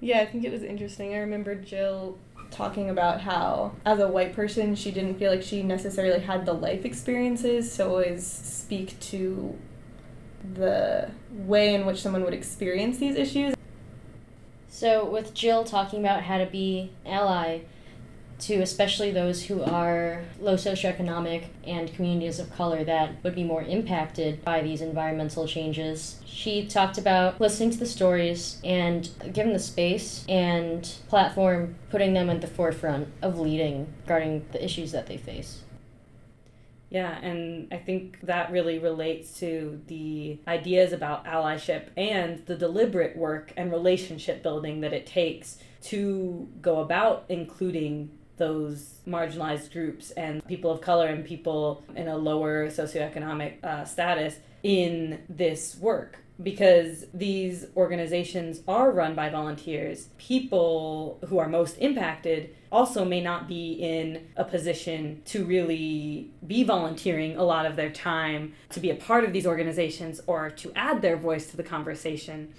Yeah, 0.00 0.20
I 0.20 0.26
think 0.26 0.44
it 0.44 0.50
was 0.50 0.62
interesting. 0.62 1.14
I 1.14 1.18
remember 1.18 1.54
Jill 1.54 2.18
talking 2.52 2.90
about 2.90 3.22
how, 3.22 3.72
as 3.84 3.98
a 3.98 4.08
white 4.08 4.34
person, 4.34 4.74
she 4.74 4.90
didn't 4.90 5.18
feel 5.18 5.30
like 5.30 5.42
she 5.42 5.62
necessarily 5.62 6.20
had 6.20 6.46
the 6.46 6.52
life 6.52 6.84
experiences 6.84 7.74
to 7.76 7.86
always 7.86 8.26
speak 8.26 8.98
to 9.00 9.58
the 10.54 11.10
way 11.30 11.74
in 11.74 11.86
which 11.86 12.02
someone 12.02 12.24
would 12.24 12.34
experience 12.34 12.98
these 12.98 13.16
issues. 13.16 13.54
So, 14.68 15.04
with 15.04 15.34
Jill 15.34 15.64
talking 15.64 16.00
about 16.00 16.22
how 16.22 16.38
to 16.38 16.46
be 16.46 16.92
ally, 17.06 17.60
to 18.42 18.60
especially 18.60 19.12
those 19.12 19.44
who 19.44 19.62
are 19.62 20.24
low 20.40 20.54
socioeconomic 20.54 21.44
and 21.64 21.94
communities 21.94 22.40
of 22.40 22.52
color 22.52 22.82
that 22.82 23.22
would 23.22 23.34
be 23.34 23.44
more 23.44 23.62
impacted 23.62 24.44
by 24.44 24.60
these 24.60 24.80
environmental 24.80 25.46
changes. 25.46 26.20
She 26.24 26.66
talked 26.66 26.98
about 26.98 27.40
listening 27.40 27.70
to 27.70 27.78
the 27.78 27.86
stories 27.86 28.60
and 28.64 29.08
giving 29.32 29.52
the 29.52 29.60
space 29.60 30.24
and 30.28 30.82
platform, 31.08 31.76
putting 31.90 32.14
them 32.14 32.28
at 32.30 32.40
the 32.40 32.48
forefront 32.48 33.08
of 33.22 33.38
leading 33.38 33.92
regarding 34.02 34.44
the 34.50 34.64
issues 34.64 34.90
that 34.90 35.06
they 35.06 35.16
face. 35.16 35.62
Yeah, 36.90 37.16
and 37.20 37.72
I 37.72 37.78
think 37.78 38.18
that 38.24 38.50
really 38.50 38.78
relates 38.78 39.38
to 39.38 39.80
the 39.86 40.40
ideas 40.46 40.92
about 40.92 41.24
allyship 41.24 41.84
and 41.96 42.44
the 42.44 42.54
deliberate 42.54 43.16
work 43.16 43.52
and 43.56 43.70
relationship 43.70 44.42
building 44.42 44.82
that 44.82 44.92
it 44.92 45.06
takes 45.06 45.56
to 45.84 46.48
go 46.60 46.80
about 46.80 47.24
including 47.30 48.10
those 48.36 48.98
marginalized 49.06 49.72
groups 49.72 50.10
and 50.12 50.44
people 50.46 50.70
of 50.70 50.80
color 50.80 51.06
and 51.06 51.24
people 51.24 51.84
in 51.94 52.08
a 52.08 52.16
lower 52.16 52.68
socioeconomic 52.68 53.62
uh, 53.64 53.84
status 53.84 54.36
in 54.62 55.22
this 55.28 55.76
work 55.78 56.18
because 56.42 57.04
these 57.12 57.66
organizations 57.76 58.60
are 58.66 58.90
run 58.90 59.14
by 59.14 59.28
volunteers. 59.28 60.08
People 60.18 61.18
who 61.28 61.38
are 61.38 61.48
most 61.48 61.76
impacted 61.78 62.54
also 62.70 63.04
may 63.04 63.20
not 63.20 63.46
be 63.46 63.72
in 63.74 64.26
a 64.36 64.44
position 64.44 65.22
to 65.26 65.44
really 65.44 66.30
be 66.46 66.64
volunteering 66.64 67.36
a 67.36 67.42
lot 67.42 67.66
of 67.66 67.76
their 67.76 67.90
time 67.90 68.54
to 68.70 68.80
be 68.80 68.90
a 68.90 68.94
part 68.94 69.24
of 69.24 69.32
these 69.32 69.46
organizations 69.46 70.20
or 70.26 70.50
to 70.50 70.72
add 70.74 71.02
their 71.02 71.16
voice 71.16 71.50
to 71.50 71.56
the 71.56 71.62
conversation. 71.62 72.52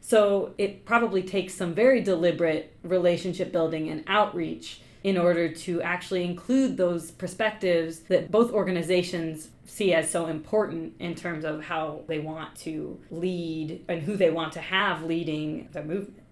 So 0.00 0.54
it 0.56 0.84
probably 0.84 1.22
takes 1.22 1.54
some 1.54 1.74
very 1.74 2.00
deliberate 2.00 2.76
relationship 2.84 3.50
building 3.50 3.88
and 3.88 4.04
outreach 4.06 4.80
in 5.06 5.16
order 5.16 5.48
to 5.48 5.80
actually 5.82 6.24
include 6.24 6.76
those 6.76 7.12
perspectives 7.12 8.00
that 8.00 8.28
both 8.28 8.50
organizations 8.50 9.50
see 9.64 9.94
as 9.94 10.10
so 10.10 10.26
important 10.26 10.92
in 10.98 11.14
terms 11.14 11.44
of 11.44 11.62
how 11.62 12.00
they 12.08 12.18
want 12.18 12.56
to 12.56 12.98
lead 13.12 13.84
and 13.86 14.02
who 14.02 14.16
they 14.16 14.30
want 14.30 14.52
to 14.52 14.60
have 14.60 15.04
leading 15.04 15.68
the 15.70 15.80
movement. 15.80 16.24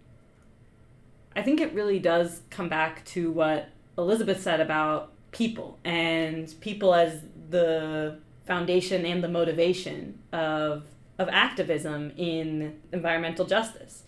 I 1.37 1.43
think 1.43 1.61
it 1.61 1.73
really 1.73 2.01
does 2.01 2.43
come 2.51 2.69
back 2.69 3.05
to 3.07 3.31
what 3.31 3.69
Elizabeth 3.97 4.43
said 4.43 4.61
about 4.61 5.13
people 5.31 5.79
and 5.85 6.53
people 6.61 6.97
as 6.97 7.21
the 7.51 8.19
foundation 8.45 9.07
and 9.07 9.23
the 9.23 9.29
motivation 9.29 10.19
of 10.33 10.83
of 11.17 11.29
activism 11.29 12.11
in 12.17 12.81
environmental 12.91 13.47
justice. 13.47 14.03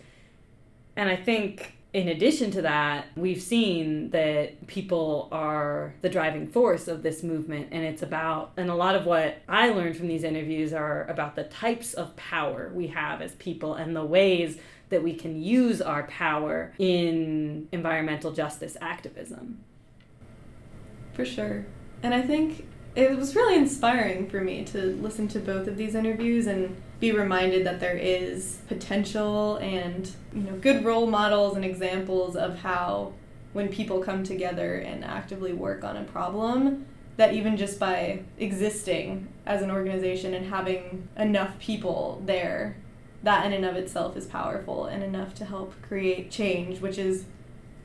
And 0.96 1.08
I 1.08 1.14
think 1.14 1.75
in 1.96 2.08
addition 2.08 2.50
to 2.50 2.60
that, 2.60 3.06
we've 3.16 3.40
seen 3.40 4.10
that 4.10 4.66
people 4.66 5.30
are 5.32 5.94
the 6.02 6.10
driving 6.10 6.46
force 6.46 6.88
of 6.88 7.02
this 7.02 7.22
movement, 7.22 7.68
and 7.72 7.82
it's 7.82 8.02
about, 8.02 8.52
and 8.58 8.68
a 8.68 8.74
lot 8.74 8.94
of 8.94 9.06
what 9.06 9.38
I 9.48 9.70
learned 9.70 9.96
from 9.96 10.06
these 10.06 10.22
interviews 10.22 10.74
are 10.74 11.06
about 11.06 11.36
the 11.36 11.44
types 11.44 11.94
of 11.94 12.14
power 12.14 12.70
we 12.74 12.88
have 12.88 13.22
as 13.22 13.34
people 13.36 13.72
and 13.72 13.96
the 13.96 14.04
ways 14.04 14.58
that 14.90 15.02
we 15.02 15.14
can 15.14 15.42
use 15.42 15.80
our 15.80 16.02
power 16.02 16.74
in 16.78 17.66
environmental 17.72 18.30
justice 18.30 18.76
activism. 18.82 19.64
For 21.14 21.24
sure. 21.24 21.64
And 22.02 22.12
I 22.12 22.20
think 22.20 22.66
it 22.96 23.14
was 23.14 23.36
really 23.36 23.56
inspiring 23.56 24.28
for 24.28 24.40
me 24.40 24.64
to 24.64 24.96
listen 25.02 25.28
to 25.28 25.38
both 25.38 25.68
of 25.68 25.76
these 25.76 25.94
interviews 25.94 26.46
and 26.46 26.74
be 26.98 27.12
reminded 27.12 27.66
that 27.66 27.78
there 27.78 27.96
is 27.96 28.58
potential 28.68 29.56
and 29.56 30.10
you 30.32 30.40
know 30.40 30.56
good 30.56 30.82
role 30.82 31.06
models 31.06 31.54
and 31.56 31.64
examples 31.64 32.34
of 32.36 32.58
how 32.60 33.12
when 33.52 33.68
people 33.68 34.00
come 34.00 34.24
together 34.24 34.76
and 34.76 35.04
actively 35.04 35.52
work 35.52 35.84
on 35.84 35.96
a 35.96 36.04
problem 36.04 36.86
that 37.18 37.34
even 37.34 37.56
just 37.56 37.78
by 37.78 38.22
existing 38.38 39.28
as 39.44 39.60
an 39.60 39.70
organization 39.70 40.32
and 40.32 40.46
having 40.46 41.06
enough 41.18 41.58
people 41.58 42.22
there 42.24 42.76
that 43.22 43.44
in 43.44 43.52
and 43.52 43.64
of 43.64 43.76
itself 43.76 44.16
is 44.16 44.24
powerful 44.24 44.86
and 44.86 45.02
enough 45.02 45.34
to 45.34 45.44
help 45.44 45.74
create 45.82 46.30
change 46.30 46.80
which 46.80 46.96
is 46.96 47.26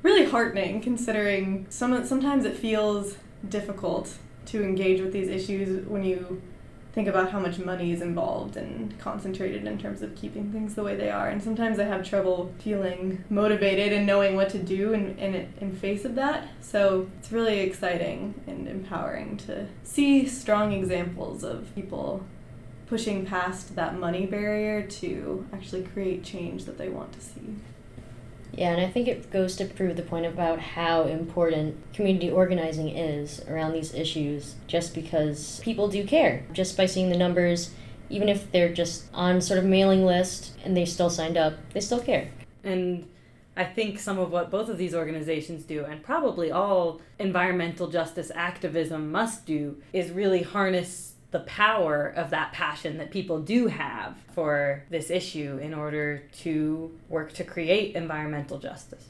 really 0.04 0.26
heartening 0.26 0.80
considering 0.80 1.66
some 1.70 2.06
sometimes 2.06 2.46
it 2.46 2.56
feels 2.56 3.18
difficult 3.50 4.18
to 4.48 4.64
engage 4.64 5.02
with 5.02 5.14
these 5.14 5.30
issues 5.30 5.86
when 5.88 6.04
you 6.04 6.42
think 6.94 7.08
about 7.08 7.32
how 7.32 7.40
much 7.40 7.58
money 7.58 7.94
is 7.94 8.02
involved 8.02 8.58
and 8.58 8.98
concentrated 9.00 9.66
in 9.66 9.78
terms 9.78 10.02
of 10.02 10.14
keeping 10.16 10.52
things 10.52 10.76
the 10.76 10.84
way 10.84 10.96
they 10.96 11.10
are. 11.10 11.30
And 11.30 11.42
sometimes 11.42 11.80
I 11.80 11.86
have 11.86 12.08
trouble 12.08 12.54
feeling 12.60 13.24
motivated 13.30 13.94
and 13.94 14.06
knowing 14.06 14.36
what 14.36 14.50
to 14.50 14.60
do 14.60 14.94
in, 14.94 15.18
in, 15.18 15.54
in 15.62 15.76
face 15.76 16.04
of 16.04 16.16
that. 16.16 16.50
So 16.60 17.10
it's 17.20 17.32
really 17.32 17.62
exciting 17.62 18.42
and 18.46 18.68
empowering 18.68 19.38
to 19.38 19.68
see 19.84 20.28
strong 20.28 20.74
examples 20.74 21.44
of 21.44 21.74
people 21.76 22.26
pushing 22.88 23.26
past 23.26 23.76
that 23.78 23.98
money 23.98 24.26
barrier 24.26 24.82
to 24.86 25.48
actually 25.54 25.84
create 25.84 26.26
change 26.26 26.66
that 26.66 26.78
they 26.78 26.90
want 26.90 27.14
to 27.14 27.22
see. 27.22 27.56
Yeah, 28.54 28.72
and 28.72 28.82
I 28.82 28.90
think 28.90 29.08
it 29.08 29.32
goes 29.32 29.56
to 29.58 29.66
prove 29.66 29.96
the 29.96 30.02
point 30.02 30.26
about 30.26 30.60
how 30.60 31.04
important 31.04 31.94
community 31.94 32.30
organizing 32.30 32.90
is 32.90 33.42
around 33.48 33.74
these 33.74 33.94
issues, 33.94 34.56
just 34.68 34.94
because 34.94 35.62
people 35.62 35.88
do 35.88 36.06
care. 36.06 36.46
Just 36.52 36.76
by 36.76 36.86
seeing 36.86 37.10
the 37.10 37.18
numbers, 37.18 37.72
even 38.10 38.28
if 38.28 38.52
they're 38.52 38.74
just 38.74 39.06
on 39.14 39.40
sort 39.40 39.58
of 39.58 39.66
mailing 39.66 40.06
list 40.06 40.52
and 40.66 40.76
they 40.76 40.86
still 40.86 41.10
signed 41.10 41.38
up, 41.38 41.54
they 41.74 41.80
still 41.80 42.02
care. 42.02 42.30
And 42.64 43.08
I 43.56 43.64
think 43.64 44.00
some 44.00 44.20
of 44.20 44.32
what 44.32 44.52
both 44.52 44.70
of 44.70 44.78
these 44.78 44.94
organizations 44.94 45.64
do, 45.64 45.86
and 45.86 46.04
probably 46.04 46.52
all 46.52 47.02
environmental 47.20 47.88
justice 47.88 48.32
activism 48.36 49.12
must 49.12 49.46
do, 49.46 49.82
is 49.94 50.12
really 50.12 50.44
harness 50.44 51.11
the 51.32 51.40
power 51.42 52.08
of 52.08 52.30
that 52.30 52.52
passion 52.52 52.98
that 52.98 53.10
people 53.10 53.40
do 53.40 53.68
have 53.68 54.16
for 54.34 54.84
this 54.90 55.10
issue 55.10 55.58
in 55.62 55.74
order 55.74 56.24
to 56.40 56.92
work 57.08 57.34
to 57.34 57.44
create 57.44 57.96
environmental 57.96 58.60
justice. 58.60 59.06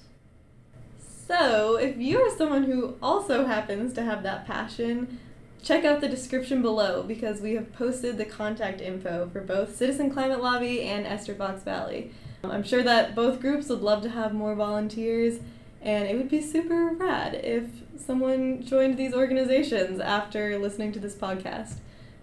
So, 1.27 1.77
if 1.77 1.97
you 1.97 2.19
are 2.19 2.35
someone 2.37 2.63
who 2.63 2.95
also 3.01 3.45
happens 3.45 3.93
to 3.93 4.03
have 4.03 4.21
that 4.23 4.45
passion, 4.45 5.19
check 5.63 5.83
out 5.85 6.01
the 6.01 6.09
description 6.09 6.61
below 6.61 7.03
because 7.03 7.41
we 7.41 7.53
have 7.53 7.73
posted 7.73 8.17
the 8.17 8.25
contact 8.25 8.81
info 8.81 9.29
for 9.31 9.41
both 9.41 9.75
Citizen 9.75 10.11
Climate 10.11 10.41
Lobby 10.41 10.81
and 10.81 11.07
Ester 11.07 11.33
Fox 11.33 11.63
Valley. 11.63 12.11
I'm 12.43 12.63
sure 12.63 12.83
that 12.83 13.15
both 13.15 13.39
groups 13.39 13.69
would 13.69 13.81
love 13.81 14.01
to 14.03 14.09
have 14.09 14.33
more 14.33 14.55
volunteers, 14.55 15.39
and 15.81 16.07
it 16.07 16.17
would 16.17 16.29
be 16.29 16.41
super 16.41 16.89
rad 16.89 17.35
if 17.35 17.65
someone 17.97 18.63
joined 18.63 18.97
these 18.97 19.13
organizations 19.13 19.99
after 19.99 20.57
listening 20.59 20.91
to 20.93 20.99
this 20.99 21.15
podcast. 21.15 21.75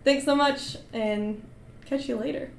Thanks 0.08 0.24
so 0.24 0.34
much, 0.34 0.78
and 0.94 1.42
catch 1.84 2.08
you 2.08 2.16
later. 2.16 2.50